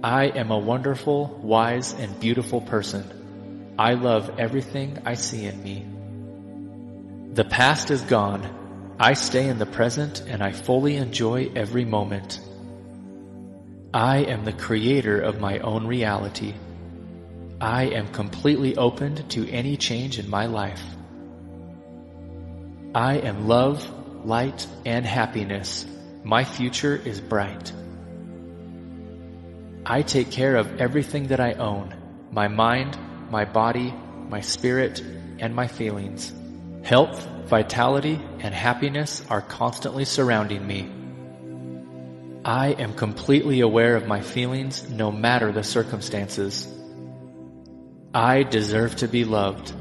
I 0.03 0.27
am 0.27 0.51
a 0.51 0.59
wonderful, 0.59 1.27
wise, 1.43 1.93
and 1.93 2.19
beautiful 2.21 2.61
person. 2.61 3.75
I 3.79 3.95
love 3.95 4.39
everything 4.39 4.99
I 5.05 5.15
see 5.15 5.47
in 5.47 5.63
me. 5.63 5.85
The 7.35 7.45
past 7.45 7.91
is 7.91 8.03
gone. 8.03 8.60
I 9.03 9.15
stay 9.15 9.49
in 9.49 9.59
the 9.59 9.65
present 9.65 10.21
and 10.29 10.43
I 10.43 10.53
fully 10.53 10.97
enjoy 10.97 11.51
every 11.57 11.87
moment. 11.87 12.39
I 13.95 14.19
am 14.19 14.45
the 14.45 14.53
creator 14.53 15.19
of 15.19 15.41
my 15.41 15.59
own 15.61 15.87
reality. 15.87 16.53
I 17.63 17.85
am 17.85 18.09
completely 18.09 18.77
open 18.77 19.27
to 19.31 19.51
any 19.51 19.79
change 19.79 20.19
in 20.19 20.29
my 20.29 20.45
life. 20.45 20.83
I 22.95 23.15
am 23.21 23.49
love, 23.49 23.91
light, 24.27 24.67
and 24.85 25.07
happiness. 25.07 25.87
My 26.23 26.45
future 26.45 26.95
is 26.95 27.23
bright. 27.23 27.73
I 29.87 30.03
take 30.03 30.31
care 30.31 30.57
of 30.57 30.79
everything 30.79 31.29
that 31.29 31.41
I 31.41 31.55
own 31.55 31.95
my 32.31 32.49
mind, 32.49 32.99
my 33.31 33.47
body, 33.47 33.95
my 34.29 34.43
spirit, 34.43 35.03
and 35.39 35.55
my 35.55 35.69
feelings. 35.69 36.35
Health, 36.83 37.27
vitality, 37.47 38.21
and 38.41 38.55
happiness 38.55 39.25
are 39.29 39.41
constantly 39.41 40.05
surrounding 40.05 40.67
me. 40.67 40.91
I 42.45 42.69
am 42.69 42.95
completely 42.95 43.61
aware 43.61 43.97
of 43.97 44.07
my 44.07 44.21
feelings 44.21 44.89
no 44.89 45.13
matter 45.13 45.53
the 45.53 45.63
circumstances. 45.63 46.67
I 48.15 48.43
deserve 48.43 48.97
to 48.97 49.09
be 49.09 49.25
loved. 49.25 49.73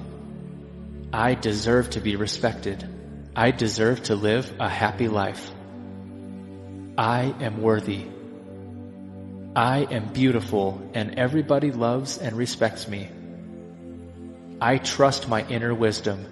I 1.14 1.36
deserve 1.36 1.92
to 1.92 2.02
be 2.02 2.16
respected. 2.16 2.88
I 3.36 3.52
deserve 3.52 4.04
to 4.04 4.16
live 4.16 4.54
a 4.60 4.70
happy 4.70 5.08
life. 5.08 5.52
I 6.98 7.34
am 7.40 7.62
worthy. 7.62 8.06
I 9.56 9.88
am 9.90 10.14
beautiful 10.14 10.92
and 10.94 11.18
everybody 11.18 11.72
loves 11.72 12.18
and 12.18 12.36
respects 12.36 12.88
me. 12.88 13.10
I 14.62 14.78
trust 14.78 15.30
my 15.30 15.48
inner 15.48 15.74
wisdom. 15.74 16.26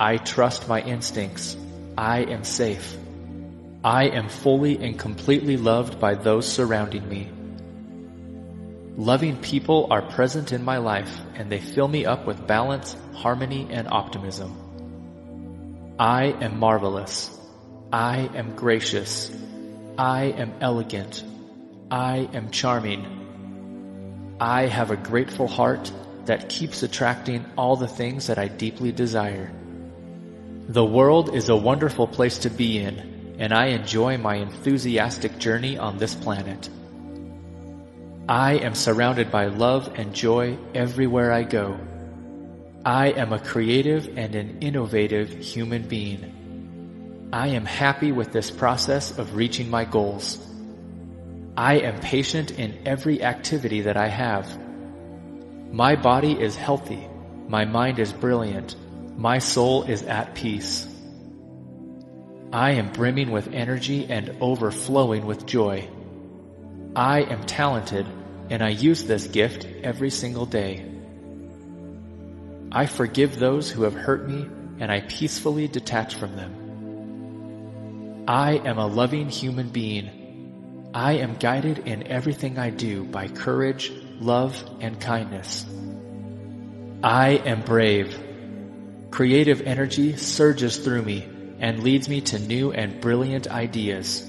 I 0.00 0.16
trust 0.16 0.68
my 0.68 0.80
instincts. 0.80 1.56
I 1.96 2.20
am 2.20 2.44
safe. 2.44 2.96
I 3.82 4.04
am 4.04 4.28
fully 4.28 4.78
and 4.78 4.98
completely 4.98 5.56
loved 5.56 5.98
by 5.98 6.14
those 6.14 6.46
surrounding 6.46 7.08
me. 7.08 7.28
Loving 8.96 9.38
people 9.38 9.88
are 9.90 10.02
present 10.02 10.52
in 10.52 10.64
my 10.64 10.78
life 10.78 11.20
and 11.34 11.50
they 11.50 11.60
fill 11.60 11.88
me 11.88 12.06
up 12.06 12.26
with 12.26 12.46
balance, 12.46 12.96
harmony, 13.14 13.66
and 13.70 13.88
optimism. 13.88 15.96
I 15.98 16.26
am 16.26 16.58
marvelous. 16.58 17.36
I 17.92 18.30
am 18.34 18.54
gracious. 18.54 19.36
I 19.96 20.24
am 20.24 20.52
elegant. 20.60 21.24
I 21.90 22.28
am 22.32 22.50
charming. 22.50 24.36
I 24.40 24.66
have 24.66 24.92
a 24.92 24.96
grateful 24.96 25.48
heart 25.48 25.90
that 26.26 26.48
keeps 26.48 26.84
attracting 26.84 27.44
all 27.56 27.74
the 27.74 27.88
things 27.88 28.28
that 28.28 28.38
I 28.38 28.46
deeply 28.46 28.92
desire. 28.92 29.50
The 30.68 30.84
world 30.84 31.34
is 31.34 31.48
a 31.48 31.56
wonderful 31.56 32.06
place 32.06 32.36
to 32.40 32.50
be 32.50 32.78
in, 32.78 33.36
and 33.38 33.54
I 33.54 33.68
enjoy 33.68 34.18
my 34.18 34.34
enthusiastic 34.34 35.38
journey 35.38 35.78
on 35.78 35.96
this 35.96 36.14
planet. 36.14 36.68
I 38.28 38.56
am 38.56 38.74
surrounded 38.74 39.30
by 39.30 39.46
love 39.46 39.90
and 39.98 40.14
joy 40.14 40.58
everywhere 40.74 41.32
I 41.32 41.44
go. 41.44 41.80
I 42.84 43.12
am 43.12 43.32
a 43.32 43.38
creative 43.38 44.18
and 44.18 44.34
an 44.34 44.58
innovative 44.60 45.30
human 45.30 45.88
being. 45.88 47.30
I 47.32 47.48
am 47.48 47.64
happy 47.64 48.12
with 48.12 48.32
this 48.32 48.50
process 48.50 49.16
of 49.16 49.36
reaching 49.36 49.70
my 49.70 49.86
goals. 49.86 50.38
I 51.56 51.78
am 51.78 51.98
patient 52.00 52.50
in 52.50 52.78
every 52.84 53.22
activity 53.22 53.80
that 53.80 53.96
I 53.96 54.08
have. 54.08 54.46
My 55.72 55.96
body 55.96 56.38
is 56.38 56.56
healthy. 56.56 57.08
My 57.48 57.64
mind 57.64 57.98
is 57.98 58.12
brilliant. 58.12 58.76
My 59.18 59.38
soul 59.40 59.82
is 59.82 60.04
at 60.04 60.36
peace. 60.36 60.86
I 62.52 62.70
am 62.74 62.92
brimming 62.92 63.32
with 63.32 63.52
energy 63.52 64.06
and 64.08 64.36
overflowing 64.40 65.26
with 65.26 65.44
joy. 65.44 65.88
I 66.94 67.22
am 67.22 67.42
talented 67.42 68.06
and 68.48 68.62
I 68.62 68.68
use 68.68 69.02
this 69.02 69.26
gift 69.26 69.66
every 69.82 70.10
single 70.10 70.46
day. 70.46 70.88
I 72.70 72.86
forgive 72.86 73.40
those 73.40 73.68
who 73.68 73.82
have 73.82 73.94
hurt 73.94 74.28
me 74.28 74.48
and 74.78 74.92
I 74.92 75.00
peacefully 75.00 75.66
detach 75.66 76.14
from 76.14 76.36
them. 76.36 78.24
I 78.28 78.52
am 78.52 78.78
a 78.78 78.86
loving 78.86 79.30
human 79.30 79.70
being. 79.70 80.92
I 80.94 81.14
am 81.14 81.34
guided 81.34 81.88
in 81.88 82.06
everything 82.06 82.56
I 82.56 82.70
do 82.70 83.02
by 83.02 83.26
courage, 83.26 83.90
love, 84.20 84.62
and 84.78 85.00
kindness. 85.00 85.66
I 87.02 87.30
am 87.30 87.62
brave. 87.62 88.27
Creative 89.10 89.62
energy 89.62 90.16
surges 90.16 90.76
through 90.76 91.02
me 91.02 91.26
and 91.58 91.82
leads 91.82 92.08
me 92.08 92.20
to 92.20 92.38
new 92.38 92.72
and 92.72 93.00
brilliant 93.00 93.48
ideas. 93.48 94.24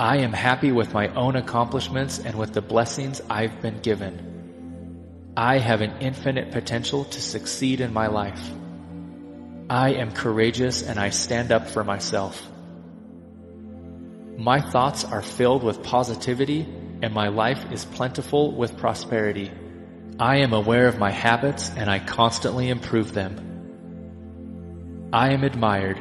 I 0.00 0.18
am 0.18 0.32
happy 0.32 0.72
with 0.72 0.92
my 0.92 1.08
own 1.08 1.36
accomplishments 1.36 2.18
and 2.18 2.36
with 2.36 2.52
the 2.52 2.62
blessings 2.62 3.20
I've 3.30 3.60
been 3.60 3.78
given. 3.80 5.32
I 5.36 5.58
have 5.58 5.80
an 5.80 5.98
infinite 6.00 6.50
potential 6.50 7.04
to 7.04 7.20
succeed 7.20 7.80
in 7.80 7.92
my 7.92 8.08
life. 8.08 8.50
I 9.70 9.94
am 9.94 10.10
courageous 10.10 10.82
and 10.82 10.98
I 10.98 11.10
stand 11.10 11.52
up 11.52 11.68
for 11.68 11.84
myself. 11.84 12.42
My 14.36 14.60
thoughts 14.60 15.04
are 15.04 15.22
filled 15.22 15.62
with 15.62 15.82
positivity 15.82 16.66
and 17.02 17.14
my 17.14 17.28
life 17.28 17.70
is 17.70 17.84
plentiful 17.84 18.52
with 18.52 18.76
prosperity. 18.76 19.50
I 20.18 20.36
am 20.36 20.52
aware 20.52 20.86
of 20.86 20.96
my 20.96 21.10
habits 21.10 21.72
and 21.76 21.90
I 21.90 21.98
constantly 21.98 22.68
improve 22.68 23.12
them. 23.12 25.10
I 25.12 25.32
am 25.32 25.42
admired. 25.42 26.00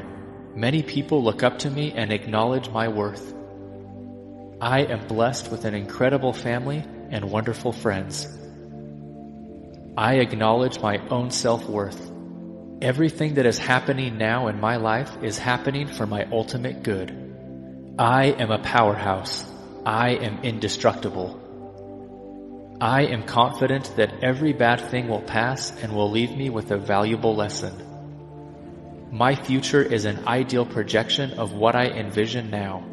Many 0.56 0.84
people 0.84 1.24
look 1.24 1.42
up 1.42 1.60
to 1.60 1.70
me 1.72 1.94
and 1.94 2.14
acknowledge 2.14 2.70
my 2.70 2.90
worth. 2.90 3.34
I 4.62 4.82
am 4.82 5.08
blessed 5.08 5.50
with 5.50 5.66
an 5.66 5.74
incredible 5.74 6.32
family 6.32 6.84
and 7.10 7.32
wonderful 7.32 7.72
friends. 7.72 8.28
I 9.98 10.16
acknowledge 10.18 10.80
my 10.80 11.00
own 11.08 11.32
self-worth. 11.32 12.12
Everything 12.84 13.34
that 13.36 13.48
is 13.48 13.58
happening 13.58 14.20
now 14.20 14.48
in 14.48 14.60
my 14.60 14.76
life 14.76 15.24
is 15.24 15.40
happening 15.40 15.88
for 15.88 16.06
my 16.06 16.26
ultimate 16.32 16.84
good. 16.84 17.96
I 17.98 18.26
am 18.26 18.52
a 18.52 18.60
powerhouse. 18.60 19.44
I 19.88 20.12
am 20.12 20.44
indestructible. 20.44 21.43
I 22.84 23.04
am 23.04 23.24
confident 23.24 23.96
that 23.96 24.22
every 24.22 24.52
bad 24.52 24.82
thing 24.82 25.08
will 25.08 25.22
pass 25.22 25.72
and 25.82 25.96
will 25.96 26.12
leave 26.12 26.36
me 26.36 26.50
with 26.50 26.70
a 26.72 26.78
valuable 26.78 27.34
lesson. 27.34 27.74
My 29.10 29.36
future 29.36 29.82
is 29.82 30.04
an 30.04 30.28
ideal 30.28 30.66
projection 30.66 31.40
of 31.40 31.54
what 31.54 31.78
I 31.78 31.86
envision 31.86 32.50
now. 32.50 32.84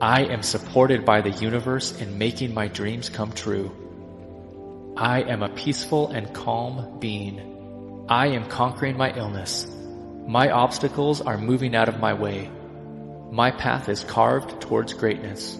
I 0.00 0.26
am 0.26 0.44
supported 0.44 1.04
by 1.04 1.22
the 1.22 1.32
universe 1.32 2.00
in 2.00 2.18
making 2.18 2.54
my 2.54 2.68
dreams 2.68 3.08
come 3.08 3.32
true. 3.32 3.72
I 4.96 5.22
am 5.22 5.42
a 5.42 5.48
peaceful 5.48 6.10
and 6.12 6.32
calm 6.32 7.00
being. 7.00 8.06
I 8.08 8.28
am 8.28 8.48
conquering 8.48 8.96
my 8.96 9.12
illness. 9.12 9.66
My 10.28 10.52
obstacles 10.52 11.20
are 11.20 11.36
moving 11.36 11.74
out 11.74 11.88
of 11.88 11.98
my 11.98 12.14
way. 12.14 12.48
My 13.32 13.50
path 13.50 13.88
is 13.88 14.04
carved 14.04 14.60
towards 14.60 14.94
greatness. 14.94 15.58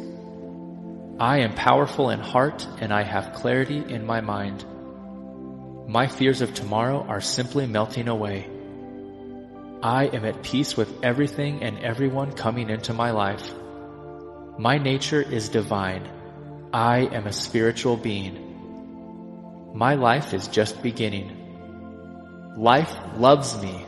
I 1.19 1.39
am 1.39 1.55
powerful 1.55 2.11
in 2.11 2.21
heart 2.21 2.69
and 2.79 2.93
I 2.93 3.03
have 3.03 3.33
clarity 3.33 3.79
in 3.79 4.05
my 4.05 4.21
mind. 4.21 4.67
My 5.89 6.09
fears 6.09 6.43
of 6.43 6.53
tomorrow 6.53 7.07
are 7.09 7.23
simply 7.23 7.67
melting 7.67 8.09
away. 8.09 8.51
I 9.83 10.09
am 10.09 10.27
at 10.27 10.43
peace 10.43 10.77
with 10.77 10.93
everything 11.03 11.63
and 11.63 11.79
everyone 11.79 12.33
coming 12.33 12.69
into 12.69 12.93
my 12.93 13.13
life. 13.13 13.51
My 14.59 14.77
nature 14.77 15.23
is 15.23 15.49
divine. 15.49 16.07
I 16.71 17.07
am 17.07 17.27
a 17.27 17.33
spiritual 17.33 17.97
being. 17.97 19.73
My 19.75 19.95
life 19.95 20.35
is 20.35 20.49
just 20.49 20.83
beginning. 20.83 21.33
Life 22.59 22.95
loves 23.17 23.63
me. 23.63 23.87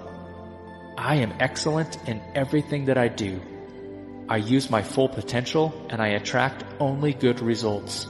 I 0.96 1.16
am 1.16 1.34
excellent 1.40 1.98
in 2.08 2.22
everything 2.34 2.86
that 2.86 2.96
I 2.96 3.08
do. 3.08 3.42
I 4.28 4.36
use 4.36 4.68
my 4.68 4.82
full 4.82 5.08
potential 5.08 5.86
and 5.88 6.02
I 6.02 6.08
attract 6.08 6.64
only 6.78 7.14
good 7.14 7.40
results. 7.40 8.06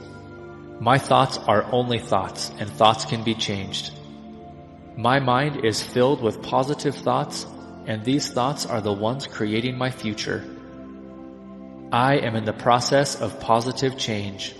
My 0.81 0.97
thoughts 0.97 1.37
are 1.37 1.63
only 1.71 1.99
thoughts 1.99 2.51
and 2.59 2.69
thoughts 2.69 3.05
can 3.05 3.23
be 3.23 3.35
changed. 3.35 3.93
My 4.97 5.19
mind 5.19 5.65
is 5.65 5.81
filled 5.81 6.21
with 6.21 6.41
positive 6.41 6.95
thoughts 6.95 7.45
and 7.85 8.03
these 8.03 8.29
thoughts 8.29 8.65
are 8.65 8.81
the 8.81 8.91
ones 8.91 9.27
creating 9.27 9.77
my 9.77 9.91
future. 9.91 10.43
I 11.91 12.17
am 12.17 12.35
in 12.35 12.43
the 12.43 12.53
process 12.53 13.19
of 13.19 13.39
positive 13.39 13.97
change. 13.97 14.53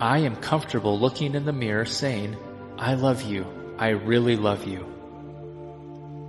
I 0.00 0.20
am 0.20 0.36
comfortable 0.36 0.98
looking 0.98 1.34
in 1.34 1.44
the 1.44 1.52
mirror 1.52 1.84
saying, 1.84 2.36
I 2.78 2.94
love 2.94 3.22
you. 3.22 3.46
I 3.78 3.90
really 3.90 4.36
love 4.36 4.66
you. 4.66 4.86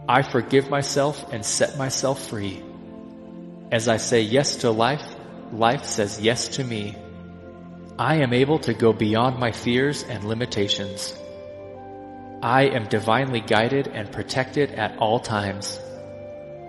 I 0.07 0.21
forgive 0.21 0.69
myself 0.69 1.31
and 1.31 1.45
set 1.45 1.77
myself 1.77 2.27
free. 2.27 2.61
As 3.71 3.87
I 3.87 3.97
say 3.97 4.21
yes 4.21 4.57
to 4.57 4.69
life, 4.71 5.03
life 5.51 5.85
says 5.85 6.21
yes 6.21 6.49
to 6.57 6.63
me. 6.63 6.95
I 7.97 8.17
am 8.17 8.31
able 8.31 8.59
to 8.59 8.73
go 8.73 8.93
beyond 8.93 9.39
my 9.39 9.51
fears 9.51 10.03
and 10.03 10.23
limitations. 10.23 11.17
I 12.43 12.65
am 12.65 12.87
divinely 12.87 13.41
guided 13.41 13.87
and 13.87 14.11
protected 14.11 14.71
at 14.71 14.97
all 14.99 15.19
times. 15.19 15.79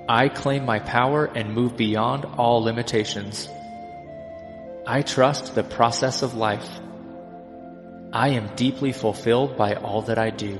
I 0.08 0.28
claim 0.30 0.64
my 0.64 0.78
power 0.78 1.26
and 1.26 1.52
move 1.52 1.76
beyond 1.76 2.24
all 2.24 2.62
limitations. 2.62 3.48
I 4.86 5.02
trust 5.02 5.54
the 5.54 5.64
process 5.64 6.22
of 6.22 6.34
life. 6.34 6.68
I 8.12 8.28
am 8.30 8.54
deeply 8.56 8.92
fulfilled 8.92 9.58
by 9.58 9.74
all 9.74 10.02
that 10.02 10.18
I 10.18 10.30
do. 10.30 10.58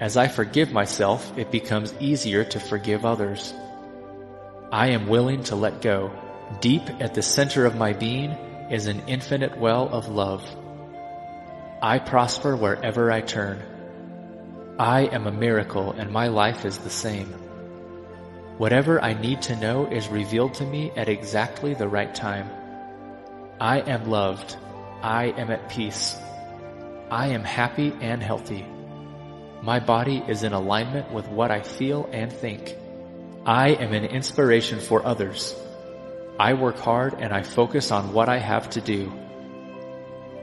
As 0.00 0.18
I 0.18 0.28
forgive 0.28 0.72
myself, 0.72 1.38
it 1.38 1.50
becomes 1.50 1.94
easier 2.00 2.44
to 2.44 2.60
forgive 2.60 3.06
others. 3.06 3.54
I 4.74 4.88
am 4.88 5.06
willing 5.06 5.44
to 5.44 5.54
let 5.54 5.82
go. 5.82 6.10
Deep 6.60 6.82
at 6.98 7.14
the 7.14 7.22
center 7.22 7.64
of 7.64 7.76
my 7.76 7.92
being 7.92 8.32
is 8.72 8.88
an 8.88 9.04
infinite 9.06 9.56
well 9.56 9.88
of 9.88 10.08
love. 10.08 10.44
I 11.80 12.00
prosper 12.00 12.56
wherever 12.56 13.12
I 13.12 13.20
turn. 13.20 13.62
I 14.76 15.02
am 15.02 15.28
a 15.28 15.30
miracle 15.30 15.92
and 15.92 16.10
my 16.10 16.26
life 16.26 16.64
is 16.64 16.78
the 16.78 16.90
same. 16.90 17.28
Whatever 18.58 19.00
I 19.00 19.14
need 19.14 19.42
to 19.42 19.54
know 19.54 19.86
is 19.86 20.08
revealed 20.08 20.54
to 20.54 20.66
me 20.66 20.90
at 20.96 21.08
exactly 21.08 21.74
the 21.74 21.86
right 21.86 22.12
time. 22.12 22.50
I 23.60 23.78
am 23.78 24.10
loved. 24.10 24.56
I 25.02 25.26
am 25.26 25.52
at 25.52 25.68
peace. 25.68 26.16
I 27.12 27.28
am 27.28 27.44
happy 27.44 27.92
and 28.00 28.20
healthy. 28.20 28.66
My 29.62 29.78
body 29.78 30.20
is 30.26 30.42
in 30.42 30.52
alignment 30.52 31.12
with 31.12 31.28
what 31.28 31.52
I 31.52 31.60
feel 31.62 32.08
and 32.10 32.32
think. 32.32 32.76
I 33.46 33.72
am 33.72 33.92
an 33.92 34.06
inspiration 34.06 34.80
for 34.80 35.04
others. 35.04 35.54
I 36.40 36.54
work 36.54 36.78
hard 36.78 37.12
and 37.20 37.30
I 37.30 37.42
focus 37.42 37.90
on 37.90 38.14
what 38.14 38.30
I 38.30 38.38
have 38.38 38.70
to 38.70 38.80
do. 38.80 39.12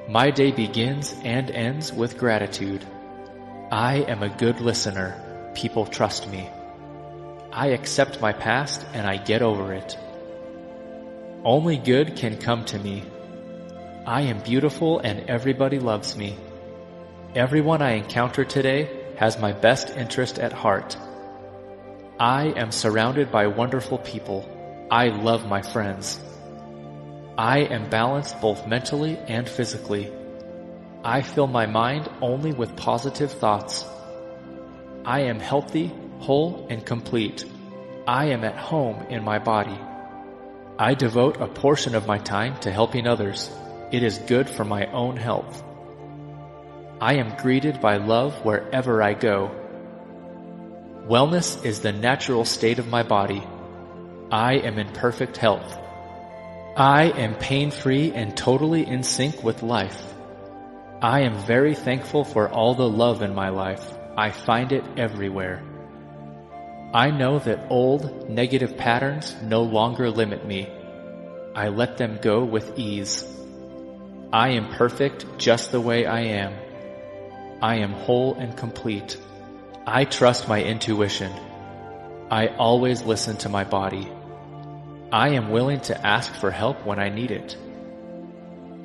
My 0.07 0.29
day 0.29 0.51
begins 0.51 1.15
and 1.23 1.49
ends 1.49 1.91
with 1.91 2.19
gratitude. 2.19 2.85
I 3.71 4.05
am 4.07 4.21
a 4.21 4.29
good 4.29 4.61
listener. 4.61 5.51
People 5.55 5.87
trust 5.87 6.29
me. 6.29 6.47
I 7.51 7.69
accept 7.69 8.21
my 8.21 8.33
past 8.33 8.85
and 8.93 9.07
I 9.07 9.17
get 9.17 9.41
over 9.41 9.73
it. 9.73 9.97
Only 11.43 11.77
good 11.77 12.17
can 12.17 12.37
come 12.37 12.65
to 12.65 12.77
me. 12.77 13.03
I 14.05 14.21
am 14.23 14.41
beautiful 14.41 14.99
and 14.99 15.27
everybody 15.27 15.79
loves 15.79 16.15
me. 16.15 16.37
Everyone 17.33 17.81
I 17.81 17.93
encounter 17.93 18.45
today 18.45 19.15
has 19.17 19.39
my 19.39 19.53
best 19.53 19.89
interest 19.89 20.37
at 20.37 20.53
heart. 20.53 20.97
I 22.21 22.53
am 22.55 22.71
surrounded 22.71 23.31
by 23.31 23.47
wonderful 23.47 23.97
people. 23.97 24.47
I 24.91 25.07
love 25.07 25.47
my 25.47 25.63
friends. 25.63 26.19
I 27.35 27.61
am 27.61 27.89
balanced 27.89 28.39
both 28.39 28.67
mentally 28.67 29.17
and 29.17 29.49
physically. 29.49 30.13
I 31.03 31.23
fill 31.23 31.47
my 31.47 31.65
mind 31.65 32.07
only 32.21 32.53
with 32.53 32.75
positive 32.75 33.31
thoughts. 33.31 33.83
I 35.03 35.21
am 35.21 35.39
healthy, 35.39 35.91
whole, 36.19 36.67
and 36.69 36.85
complete. 36.85 37.43
I 38.05 38.25
am 38.25 38.43
at 38.43 38.55
home 38.55 39.07
in 39.09 39.23
my 39.23 39.39
body. 39.39 39.79
I 40.77 40.93
devote 40.93 41.41
a 41.41 41.47
portion 41.47 41.95
of 41.95 42.05
my 42.05 42.19
time 42.19 42.55
to 42.59 42.71
helping 42.71 43.07
others. 43.07 43.49
It 43.91 44.03
is 44.03 44.19
good 44.19 44.47
for 44.47 44.63
my 44.63 44.85
own 44.91 45.17
health. 45.17 45.63
I 47.01 47.15
am 47.15 47.35
greeted 47.37 47.81
by 47.81 47.97
love 47.97 48.45
wherever 48.45 49.01
I 49.01 49.15
go. 49.15 49.60
Wellness 51.07 51.65
is 51.65 51.79
the 51.79 51.91
natural 51.91 52.45
state 52.45 52.77
of 52.77 52.87
my 52.87 53.03
body. 53.03 53.43
I 54.31 54.53
am 54.57 54.77
in 54.77 54.89
perfect 54.93 55.35
health. 55.35 55.77
I 56.77 57.05
am 57.17 57.35
pain-free 57.35 58.13
and 58.13 58.37
totally 58.37 58.87
in 58.87 59.03
sync 59.03 59.43
with 59.43 59.63
life. 59.63 60.01
I 61.01 61.21
am 61.21 61.35
very 61.45 61.73
thankful 61.73 62.23
for 62.23 62.47
all 62.47 62.75
the 62.75 62.87
love 62.87 63.23
in 63.23 63.33
my 63.33 63.49
life. 63.49 63.85
I 64.15 64.29
find 64.29 64.71
it 64.71 64.85
everywhere. 64.95 65.63
I 66.93 67.09
know 67.09 67.39
that 67.39 67.67
old, 67.69 68.29
negative 68.29 68.77
patterns 68.77 69.35
no 69.41 69.63
longer 69.63 70.11
limit 70.11 70.45
me. 70.45 70.69
I 71.55 71.69
let 71.69 71.97
them 71.97 72.19
go 72.21 72.43
with 72.43 72.77
ease. 72.77 73.25
I 74.31 74.49
am 74.49 74.69
perfect 74.69 75.25
just 75.37 75.71
the 75.71 75.81
way 75.81 76.05
I 76.05 76.21
am. 76.21 76.53
I 77.61 77.77
am 77.77 77.91
whole 77.91 78.35
and 78.35 78.55
complete. 78.55 79.17
I 79.85 80.05
trust 80.05 80.47
my 80.47 80.63
intuition. 80.63 81.31
I 82.29 82.47
always 82.47 83.01
listen 83.01 83.37
to 83.37 83.49
my 83.49 83.63
body. 83.63 84.11
I 85.11 85.29
am 85.29 85.49
willing 85.49 85.79
to 85.81 86.05
ask 86.05 86.31
for 86.35 86.51
help 86.51 86.85
when 86.85 86.99
I 86.99 87.09
need 87.09 87.31
it. 87.31 87.57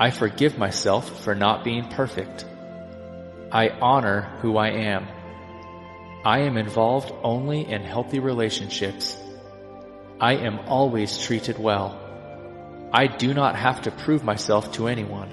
I 0.01 0.11
forgive 0.11 0.57
myself 0.57 1.23
for 1.23 1.35
not 1.35 1.65
being 1.65 1.89
perfect. 1.89 2.47
I 3.53 3.69
honor 3.69 4.23
who 4.41 4.57
I 4.57 4.71
am. 4.71 5.07
I 6.25 6.41
am 6.41 6.57
involved 6.57 7.13
only 7.23 7.71
in 7.71 7.83
healthy 7.83 8.19
relationships. 8.19 9.19
I 10.19 10.37
am 10.37 10.61
always 10.61 11.19
treated 11.19 11.59
well. 11.59 12.01
I 12.91 13.07
do 13.07 13.35
not 13.35 13.55
have 13.55 13.83
to 13.83 13.91
prove 13.91 14.25
myself 14.25 14.73
to 14.73 14.89
anyone. 14.89 15.31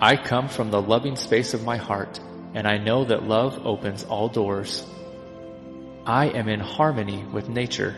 I 0.00 0.16
come 0.16 0.48
from 0.48 0.70
the 0.70 0.80
loving 0.80 1.16
space 1.16 1.54
of 1.54 1.64
my 1.64 1.76
heart, 1.76 2.20
and 2.54 2.66
I 2.66 2.78
know 2.78 3.04
that 3.04 3.22
love 3.22 3.66
opens 3.66 4.04
all 4.04 4.28
doors. 4.28 4.84
I 6.04 6.26
am 6.26 6.48
in 6.48 6.60
harmony 6.60 7.24
with 7.24 7.48
nature. 7.48 7.94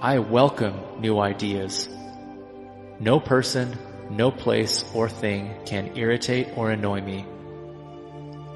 I 0.00 0.18
welcome 0.18 0.74
new 0.98 1.18
ideas. 1.18 1.88
No 2.98 3.20
person, 3.20 3.78
no 4.10 4.30
place 4.30 4.84
or 4.94 5.08
thing 5.08 5.54
can 5.66 5.96
irritate 5.96 6.48
or 6.56 6.70
annoy 6.70 7.00
me. 7.00 7.24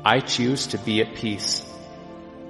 I 0.05 0.21
choose 0.21 0.67
to 0.69 0.79
be 0.79 1.01
at 1.01 1.15
peace. 1.15 1.65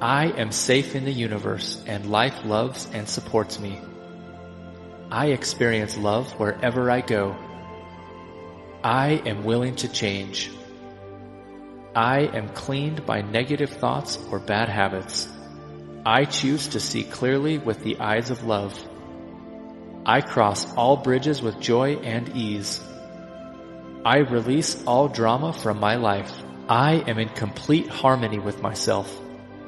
I 0.01 0.27
am 0.27 0.51
safe 0.51 0.97
in 0.97 1.05
the 1.05 1.12
universe 1.12 1.83
and 1.87 2.11
life 2.11 2.44
loves 2.44 2.88
and 2.92 3.09
supports 3.09 3.61
me. 3.61 3.81
I 5.11 5.27
experience 5.27 5.97
love 5.97 6.33
wherever 6.33 6.90
I 6.90 7.01
go. 7.01 7.37
I 8.83 9.23
am 9.25 9.44
willing 9.44 9.77
to 9.77 9.88
change. 9.88 10.51
I 11.97 12.23
am 12.23 12.49
cleaned 12.49 13.07
by 13.07 13.23
negative 13.23 13.71
thoughts 13.71 14.19
or 14.31 14.41
bad 14.41 14.69
habits. 14.69 15.29
I 16.05 16.25
choose 16.25 16.69
to 16.69 16.81
see 16.81 17.05
clearly 17.05 17.59
with 17.59 17.85
the 17.85 18.01
eyes 18.01 18.31
of 18.31 18.43
love. 18.43 18.77
I 20.05 20.21
cross 20.21 20.75
all 20.75 20.97
bridges 20.97 21.41
with 21.41 21.61
joy 21.61 21.95
and 21.95 22.37
ease. 22.37 22.81
I 24.05 24.19
release 24.19 24.83
all 24.87 25.07
drama 25.07 25.53
from 25.53 25.79
my 25.79 25.95
life. 25.95 26.33
I 26.69 26.95
am 27.07 27.21
in 27.21 27.29
complete 27.29 27.87
harmony 27.87 28.41
with 28.41 28.61
myself. 28.61 29.17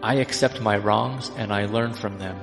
I 0.02 0.16
accept 0.16 0.60
my 0.60 0.78
wrongs 0.78 1.30
and 1.36 1.52
I 1.52 1.66
learn 1.66 1.94
from 1.94 2.18
them. 2.18 2.38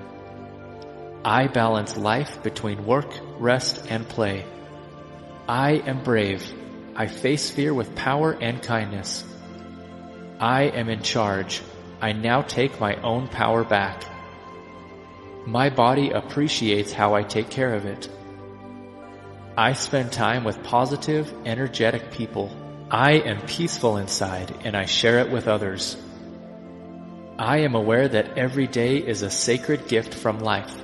I 1.25 1.47
balance 1.47 1.97
life 1.97 2.41
between 2.41 2.85
work, 2.85 3.13
rest, 3.37 3.85
and 3.89 4.07
play. 4.07 4.45
I 5.47 5.73
am 5.73 6.03
brave. 6.03 6.41
I 6.95 7.07
face 7.07 7.49
fear 7.51 7.73
with 7.73 7.95
power 7.95 8.31
and 8.31 8.63
kindness. 8.63 9.25
I 10.43 10.63
am 10.63 10.89
in 10.89 11.01
charge. 11.03 11.61
I 12.01 12.11
now 12.11 12.41
take 12.41 12.77
my 12.77 12.97
own 12.97 13.29
power 13.29 13.63
back. 13.63 14.03
My 15.45 15.69
body 15.69 16.09
appreciates 16.09 16.91
how 16.91 17.15
I 17.15 17.23
take 17.23 17.49
care 17.49 17.73
of 17.73 17.85
it. 17.85 18.09
I 19.55 19.71
spend 19.71 20.11
time 20.11 20.43
with 20.43 20.61
positive, 20.61 21.33
energetic 21.45 22.11
people. 22.11 22.51
I 22.91 23.19
am 23.19 23.39
peaceful 23.45 23.95
inside 23.95 24.53
and 24.65 24.75
I 24.75 24.83
share 24.83 25.19
it 25.19 25.31
with 25.31 25.47
others. 25.47 25.95
I 27.39 27.59
am 27.59 27.73
aware 27.73 28.09
that 28.09 28.37
every 28.37 28.67
day 28.67 28.97
is 28.97 29.21
a 29.21 29.29
sacred 29.29 29.87
gift 29.87 30.13
from 30.13 30.39
life. 30.39 30.75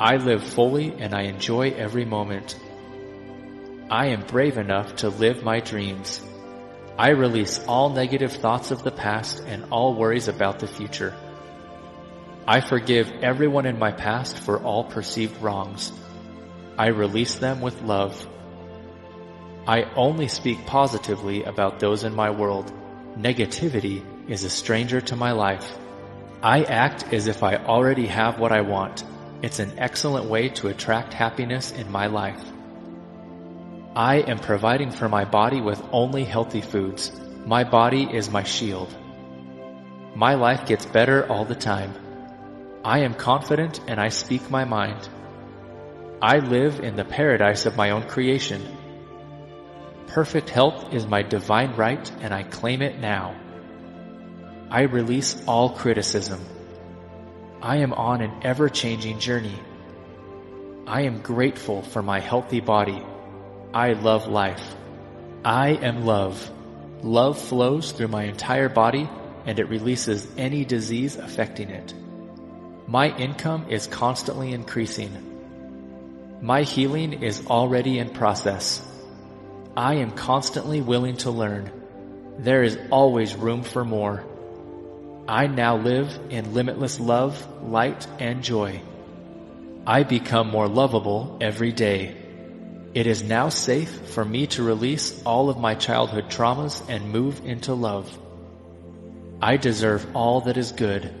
I 0.00 0.16
live 0.16 0.42
fully 0.42 0.90
and 0.98 1.12
I 1.12 1.24
enjoy 1.24 1.72
every 1.72 2.06
moment. 2.06 2.58
I 3.90 4.06
am 4.06 4.22
brave 4.22 4.56
enough 4.56 4.96
to 4.96 5.10
live 5.10 5.44
my 5.44 5.60
dreams. 5.60 6.22
I 6.96 7.10
release 7.10 7.58
all 7.66 7.90
negative 7.90 8.32
thoughts 8.34 8.70
of 8.70 8.84
the 8.84 8.92
past 8.92 9.42
and 9.46 9.64
all 9.72 9.94
worries 9.94 10.28
about 10.28 10.60
the 10.60 10.68
future. 10.68 11.12
I 12.46 12.60
forgive 12.60 13.10
everyone 13.20 13.66
in 13.66 13.78
my 13.78 13.90
past 13.90 14.38
for 14.38 14.62
all 14.62 14.84
perceived 14.84 15.42
wrongs. 15.42 15.92
I 16.78 16.88
release 16.88 17.34
them 17.36 17.60
with 17.60 17.82
love. 17.82 18.28
I 19.66 19.84
only 19.96 20.28
speak 20.28 20.66
positively 20.66 21.42
about 21.42 21.80
those 21.80 22.04
in 22.04 22.14
my 22.14 22.30
world. 22.30 22.72
Negativity 23.16 24.04
is 24.28 24.44
a 24.44 24.50
stranger 24.50 25.00
to 25.00 25.16
my 25.16 25.32
life. 25.32 25.76
I 26.42 26.62
act 26.62 27.12
as 27.12 27.26
if 27.26 27.42
I 27.42 27.56
already 27.56 28.06
have 28.06 28.38
what 28.38 28.52
I 28.52 28.60
want. 28.60 29.02
It's 29.42 29.58
an 29.58 29.78
excellent 29.78 30.26
way 30.26 30.50
to 30.50 30.68
attract 30.68 31.12
happiness 31.12 31.72
in 31.72 31.90
my 31.90 32.06
life. 32.06 32.40
I 33.96 34.16
am 34.16 34.40
providing 34.40 34.90
for 34.90 35.08
my 35.08 35.24
body 35.24 35.60
with 35.60 35.80
only 35.92 36.24
healthy 36.24 36.62
foods. 36.62 37.12
My 37.46 37.62
body 37.62 38.02
is 38.02 38.28
my 38.28 38.42
shield. 38.42 38.92
My 40.16 40.34
life 40.34 40.66
gets 40.66 40.84
better 40.84 41.24
all 41.30 41.44
the 41.44 41.54
time. 41.54 41.94
I 42.84 43.00
am 43.00 43.14
confident 43.14 43.80
and 43.86 44.00
I 44.00 44.08
speak 44.08 44.50
my 44.50 44.64
mind. 44.64 45.08
I 46.20 46.38
live 46.38 46.80
in 46.80 46.96
the 46.96 47.04
paradise 47.04 47.66
of 47.66 47.76
my 47.76 47.90
own 47.90 48.08
creation. 48.08 48.66
Perfect 50.08 50.50
health 50.50 50.92
is 50.92 51.06
my 51.06 51.22
divine 51.22 51.76
right 51.76 52.10
and 52.20 52.34
I 52.34 52.42
claim 52.42 52.82
it 52.82 52.98
now. 52.98 53.36
I 54.70 54.82
release 54.82 55.40
all 55.46 55.70
criticism. 55.70 56.40
I 57.62 57.76
am 57.76 57.92
on 57.92 58.22
an 58.22 58.40
ever-changing 58.42 59.20
journey. 59.20 59.60
I 60.84 61.02
am 61.02 61.22
grateful 61.22 61.82
for 61.82 62.02
my 62.02 62.18
healthy 62.18 62.58
body. 62.58 63.00
I 63.74 63.94
love 63.94 64.28
life. 64.28 64.76
I 65.44 65.70
am 65.70 66.06
love. 66.06 66.48
Love 67.02 67.40
flows 67.40 67.90
through 67.90 68.06
my 68.06 68.22
entire 68.22 68.68
body 68.68 69.10
and 69.46 69.58
it 69.58 69.68
releases 69.68 70.28
any 70.38 70.64
disease 70.64 71.16
affecting 71.16 71.70
it. 71.70 71.92
My 72.86 73.08
income 73.16 73.66
is 73.70 73.88
constantly 73.88 74.52
increasing. 74.52 76.38
My 76.40 76.62
healing 76.62 77.24
is 77.24 77.48
already 77.48 77.98
in 77.98 78.10
process. 78.10 78.80
I 79.76 79.94
am 79.94 80.12
constantly 80.12 80.80
willing 80.80 81.16
to 81.18 81.32
learn. 81.32 81.68
There 82.38 82.62
is 82.62 82.78
always 82.92 83.34
room 83.34 83.64
for 83.64 83.84
more. 83.84 84.24
I 85.26 85.48
now 85.48 85.78
live 85.78 86.16
in 86.30 86.54
limitless 86.54 87.00
love, 87.00 87.44
light, 87.60 88.06
and 88.20 88.44
joy. 88.44 88.82
I 89.84 90.04
become 90.04 90.48
more 90.48 90.68
lovable 90.68 91.38
every 91.40 91.72
day. 91.72 92.23
It 92.94 93.08
is 93.08 93.24
now 93.24 93.48
safe 93.48 93.90
for 94.10 94.24
me 94.24 94.46
to 94.54 94.62
release 94.62 95.20
all 95.24 95.50
of 95.50 95.58
my 95.58 95.74
childhood 95.74 96.30
traumas 96.30 96.80
and 96.88 97.10
move 97.10 97.44
into 97.44 97.74
love. 97.74 98.16
I 99.42 99.56
deserve 99.56 100.06
all 100.14 100.42
that 100.42 100.56
is 100.56 100.70
good. 100.70 101.12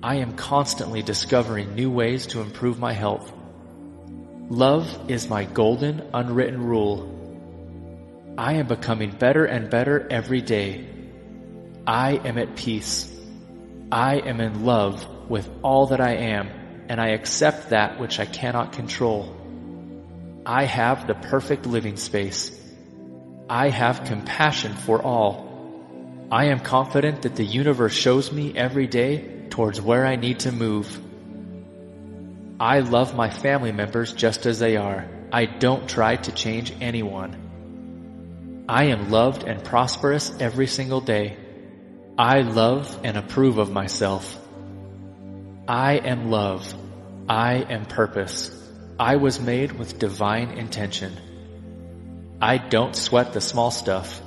I 0.00 0.16
am 0.16 0.36
constantly 0.36 1.02
discovering 1.02 1.74
new 1.74 1.90
ways 1.90 2.28
to 2.28 2.40
improve 2.40 2.78
my 2.78 2.92
health. 2.92 3.32
Love 4.48 5.10
is 5.10 5.28
my 5.28 5.44
golden, 5.44 6.08
unwritten 6.14 6.62
rule. 6.62 7.08
I 8.38 8.54
am 8.54 8.68
becoming 8.68 9.10
better 9.10 9.44
and 9.44 9.68
better 9.70 10.06
every 10.08 10.40
day. 10.40 10.86
I 11.84 12.12
am 12.12 12.38
at 12.38 12.54
peace. 12.54 13.12
I 13.90 14.18
am 14.18 14.40
in 14.40 14.64
love 14.64 15.04
with 15.28 15.50
all 15.62 15.88
that 15.88 16.00
I 16.00 16.12
am, 16.12 16.48
and 16.88 17.00
I 17.00 17.08
accept 17.08 17.70
that 17.70 17.98
which 17.98 18.20
I 18.20 18.24
cannot 18.24 18.72
control. 18.72 19.41
I 20.44 20.64
have 20.64 21.06
the 21.06 21.14
perfect 21.14 21.66
living 21.66 21.96
space. 21.96 22.58
I 23.48 23.68
have 23.68 24.04
compassion 24.04 24.74
for 24.74 25.00
all. 25.00 25.48
I 26.32 26.46
am 26.46 26.60
confident 26.60 27.22
that 27.22 27.36
the 27.36 27.44
universe 27.44 27.92
shows 27.92 28.32
me 28.32 28.56
every 28.56 28.86
day 28.86 29.46
towards 29.50 29.80
where 29.80 30.06
I 30.06 30.16
need 30.16 30.40
to 30.40 30.52
move. 30.52 31.00
I 32.58 32.80
love 32.80 33.14
my 33.14 33.30
family 33.30 33.72
members 33.72 34.12
just 34.12 34.46
as 34.46 34.58
they 34.58 34.76
are. 34.76 35.08
I 35.32 35.46
don't 35.46 35.88
try 35.88 36.16
to 36.16 36.32
change 36.32 36.72
anyone. 36.80 38.64
I 38.68 38.84
am 38.84 39.10
loved 39.10 39.44
and 39.44 39.62
prosperous 39.62 40.32
every 40.40 40.66
single 40.66 41.00
day. 41.00 41.36
I 42.16 42.40
love 42.40 42.98
and 43.04 43.16
approve 43.16 43.58
of 43.58 43.70
myself. 43.70 44.38
I 45.68 45.94
am 45.94 46.30
love. 46.30 46.74
I 47.28 47.54
am 47.56 47.84
purpose. 47.86 48.61
I 48.98 49.16
was 49.16 49.40
made 49.40 49.72
with 49.72 49.98
divine 49.98 50.50
intention. 50.50 51.12
I 52.40 52.58
don't 52.58 52.94
sweat 52.94 53.32
the 53.32 53.40
small 53.40 53.70
stuff. 53.70 54.20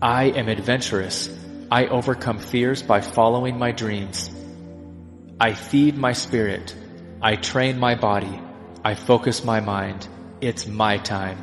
I 0.00 0.24
am 0.24 0.48
adventurous. 0.48 1.28
I 1.70 1.86
overcome 1.86 2.38
fears 2.38 2.82
by 2.82 3.00
following 3.00 3.58
my 3.58 3.72
dreams. 3.72 4.30
I 5.40 5.54
feed 5.54 5.96
my 5.96 6.12
spirit. 6.12 6.74
I 7.20 7.36
train 7.36 7.78
my 7.78 7.94
body. 7.94 8.40
I 8.84 8.94
focus 8.94 9.44
my 9.44 9.60
mind. 9.60 10.06
It's 10.40 10.66
my 10.66 10.98
time. 10.98 11.38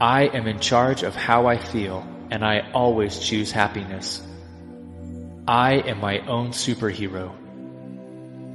I 0.00 0.28
am 0.28 0.46
in 0.46 0.60
charge 0.60 1.02
of 1.02 1.14
how 1.14 1.46
I 1.46 1.58
feel, 1.58 2.06
and 2.30 2.44
I 2.44 2.70
always 2.72 3.18
choose 3.18 3.50
happiness. 3.52 4.22
I 5.46 5.74
am 5.74 6.00
my 6.00 6.20
own 6.20 6.50
superhero. 6.50 7.32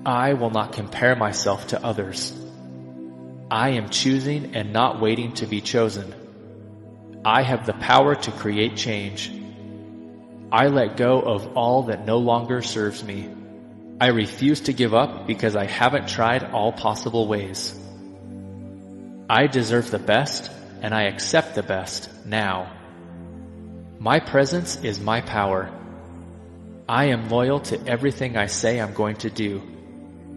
I 0.06 0.34
will 0.34 0.50
not 0.50 0.74
compare 0.74 1.16
myself 1.16 1.68
to 1.68 1.84
others. 1.84 2.34
I 3.54 3.70
am 3.74 3.90
choosing 3.90 4.56
and 4.56 4.74
not 4.74 5.00
waiting 5.00 5.34
to 5.34 5.46
be 5.46 5.62
chosen. 5.62 6.12
I 7.24 7.44
have 7.44 7.68
the 7.68 7.74
power 7.74 8.16
to 8.16 8.32
create 8.32 8.76
change. 8.76 9.32
I 10.52 10.70
let 10.70 10.98
go 10.98 11.22
of 11.22 11.56
all 11.56 11.84
that 11.84 12.04
no 12.04 12.18
longer 12.18 12.64
serves 12.64 13.04
me. 13.04 13.30
I 14.02 14.08
refuse 14.08 14.62
to 14.62 14.74
give 14.74 14.96
up 14.96 15.28
because 15.28 15.56
I 15.56 15.66
haven't 15.66 16.10
tried 16.10 16.46
all 16.46 16.72
possible 16.72 17.28
ways. 17.28 17.80
I 19.30 19.46
deserve 19.46 19.92
the 19.92 20.00
best 20.00 20.50
and 20.82 20.92
I 20.92 21.04
accept 21.04 21.54
the 21.54 21.62
best 21.62 22.10
now. 22.26 22.72
My 24.00 24.20
presence 24.20 24.78
is 24.78 25.00
my 25.00 25.22
power. 25.22 25.70
I 26.90 27.06
am 27.06 27.30
loyal 27.30 27.60
to 27.70 27.86
everything 27.86 28.36
I 28.36 28.48
say 28.48 28.82
I'm 28.82 28.96
going 28.96 29.18
to 29.18 29.30
do. 29.30 29.62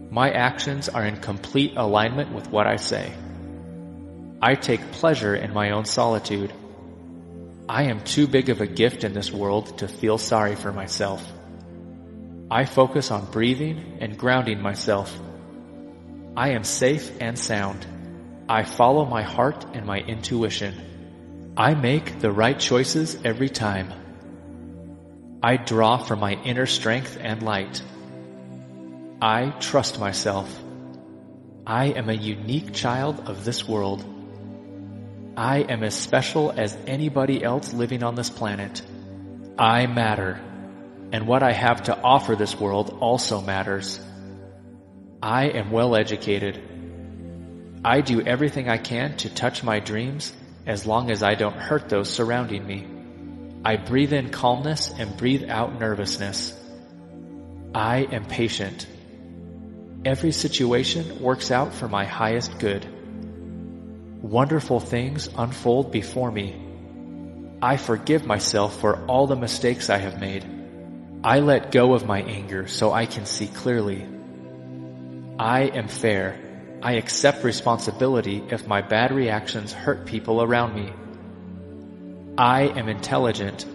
My 0.09 0.31
actions 0.31 0.87
are 0.89 1.05
in 1.05 1.17
complete 1.17 1.73
alignment 1.75 2.31
with 2.33 2.49
what 2.49 2.65
I 2.65 2.77
say. 2.77 3.11
I 4.41 4.55
take 4.55 4.91
pleasure 4.93 5.35
in 5.35 5.53
my 5.53 5.71
own 5.71 5.85
solitude. 5.85 6.53
I 7.67 7.83
am 7.83 8.03
too 8.03 8.27
big 8.27 8.49
of 8.49 8.61
a 8.61 8.67
gift 8.67 9.03
in 9.03 9.13
this 9.13 9.31
world 9.31 9.79
to 9.79 9.87
feel 9.87 10.17
sorry 10.17 10.55
for 10.55 10.71
myself. 10.71 11.25
I 12.49 12.63
focus 12.63 13.11
on 13.11 13.29
breathing 13.31 13.97
and 13.99 14.17
grounding 14.17 14.61
myself. 14.61 15.19
I 16.37 16.49
am 16.51 16.63
safe 16.63 17.11
and 17.19 17.37
sound. 17.37 17.85
I 18.47 18.63
follow 18.63 19.05
my 19.05 19.23
heart 19.23 19.65
and 19.73 19.85
my 19.85 19.99
intuition. 19.99 21.53
I 21.57 21.73
make 21.73 22.19
the 22.19 22.31
right 22.31 22.57
choices 22.57 23.17
every 23.25 23.49
time. 23.49 23.91
I 25.43 25.57
draw 25.57 25.97
from 25.97 26.19
my 26.19 26.33
inner 26.43 26.67
strength 26.67 27.17
and 27.19 27.43
light. 27.43 27.81
I 29.21 29.49
trust 29.59 29.99
myself. 29.99 30.47
I 31.65 31.85
am 31.85 32.07
a 32.07 32.13
unique 32.13 32.71
child 32.71 33.27
of 33.27 33.43
this 33.43 33.67
world. 33.67 34.05
I 35.35 35.61
am 35.61 35.83
as 35.83 35.95
special 35.95 36.51
as 36.51 36.77
anybody 36.85 37.43
else 37.43 37.73
living 37.73 38.03
on 38.03 38.13
this 38.13 38.29
planet. 38.29 38.83
I 39.57 39.87
matter, 39.87 40.39
and 41.11 41.25
what 41.25 41.41
I 41.41 41.51
have 41.51 41.83
to 41.85 41.99
offer 41.99 42.35
this 42.35 42.59
world 42.59 42.95
also 42.99 43.41
matters. 43.41 43.99
I 45.19 45.45
am 45.45 45.71
well 45.71 45.95
educated. 45.95 46.61
I 47.83 48.01
do 48.01 48.21
everything 48.21 48.69
I 48.69 48.77
can 48.77 49.17
to 49.17 49.33
touch 49.33 49.63
my 49.63 49.79
dreams 49.79 50.31
as 50.67 50.85
long 50.85 51.09
as 51.09 51.23
I 51.23 51.33
don't 51.33 51.57
hurt 51.57 51.89
those 51.89 52.11
surrounding 52.11 52.67
me. 52.67 52.85
I 53.65 53.77
breathe 53.77 54.13
in 54.13 54.29
calmness 54.29 54.93
and 54.95 55.17
breathe 55.17 55.49
out 55.49 55.79
nervousness. 55.79 56.53
I 57.73 58.01
am 58.11 58.25
patient. 58.25 58.85
Every 60.05 60.31
situation 60.31 61.21
works 61.21 61.51
out 61.51 61.73
for 61.73 61.87
my 61.87 62.05
highest 62.05 62.59
good. 62.59 62.85
Wonderful 64.21 64.79
things 64.79 65.29
unfold 65.35 65.91
before 65.91 66.31
me. 66.31 66.55
I 67.61 67.77
forgive 67.77 68.25
myself 68.25 68.79
for 68.79 69.05
all 69.07 69.27
the 69.27 69.35
mistakes 69.35 69.89
I 69.89 69.97
have 69.97 70.19
made. 70.19 70.45
I 71.23 71.39
let 71.39 71.71
go 71.71 71.93
of 71.93 72.05
my 72.05 72.21
anger 72.21 72.67
so 72.67 72.93
I 72.93 73.05
can 73.07 73.25
see 73.25 73.47
clearly. 73.47 74.07
I 75.39 75.61
am 75.63 75.87
fair. 75.87 76.39
I 76.81 76.93
accept 76.93 77.43
responsibility 77.43 78.43
if 78.49 78.67
my 78.67 78.81
bad 78.81 79.11
reactions 79.11 79.73
hurt 79.73 80.05
people 80.05 80.43
around 80.43 80.75
me. 80.75 80.93
I 82.37 82.61
am 82.67 82.87
intelligent. 82.87 83.65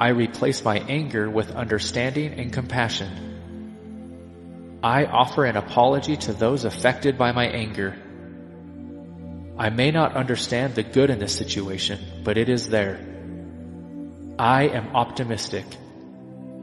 I 0.00 0.08
replace 0.08 0.64
my 0.64 0.78
anger 0.78 1.30
with 1.30 1.52
understanding 1.52 2.32
and 2.34 2.52
compassion. 2.52 3.27
I 4.82 5.06
offer 5.06 5.44
an 5.44 5.56
apology 5.56 6.16
to 6.16 6.32
those 6.32 6.64
affected 6.64 7.18
by 7.18 7.32
my 7.32 7.46
anger. 7.46 7.96
I 9.58 9.70
may 9.70 9.90
not 9.90 10.14
understand 10.14 10.76
the 10.76 10.84
good 10.84 11.10
in 11.10 11.18
this 11.18 11.34
situation, 11.34 11.98
but 12.22 12.38
it 12.38 12.48
is 12.48 12.68
there. 12.68 13.00
I 14.38 14.68
am 14.68 14.94
optimistic. 14.94 15.64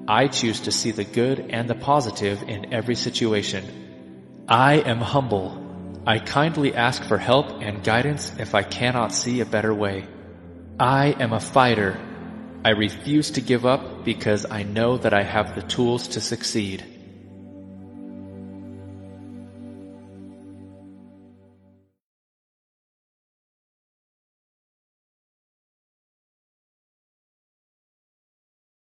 I 0.08 0.30
choose 0.30 0.62
to 0.62 0.71
see 0.71 0.91
the 0.91 1.04
good 1.04 1.39
and 1.49 1.69
the 1.69 1.75
positive 1.75 2.41
in 2.43 2.73
every 2.73 2.95
situation. 2.95 4.45
I 4.47 4.75
am 4.75 4.99
humble. 4.99 5.62
I 6.08 6.19
kindly 6.19 6.73
ask 6.73 7.04
for 7.04 7.17
help 7.17 7.62
and 7.62 7.84
guidance 7.84 8.32
if 8.39 8.56
I 8.56 8.63
cannot 8.63 9.12
see 9.12 9.41
a 9.41 9.45
better 9.45 9.73
way. 9.73 10.08
I 10.80 11.08
am 11.19 11.34
a 11.34 11.41
fighter. 11.41 11.99
I 12.63 12.69
refuse 12.69 13.32
to 13.32 13.41
give 13.41 13.65
up 13.65 14.06
because 14.06 14.45
I 14.49 14.63
know 14.63 14.97
that 14.99 15.13
I 15.13 15.23
have 15.23 15.54
the 15.54 15.63
tools 15.63 16.10
to 16.10 16.21
succeed. 16.21 16.94